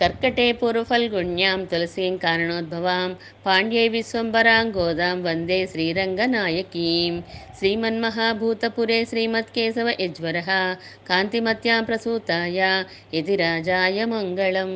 కర్కటే 0.00 0.46
పూర్వఫల్గుణ్యాం 0.52 1.60
తులసీం 1.64 2.14
కారణోద్భవాం 2.16 3.10
పాండ్యై 3.46 3.86
విశ్వంబరాం 3.88 4.66
గోదాం 4.70 5.18
వందే 5.22 5.58
శ్రీరంగనాయకీం 5.66 7.14
శ్రీమన్మహాభూతపురే 7.58 8.98
శ్రీమత్కేశవ 9.04 9.88
యజ్వర 10.00 10.38
కాంతిమత్యాం 11.06 11.84
ప్రసూతాయ 11.84 12.60
ఇది 13.12 13.36
రాజాయ 13.36 14.04
మంగళం 14.04 14.72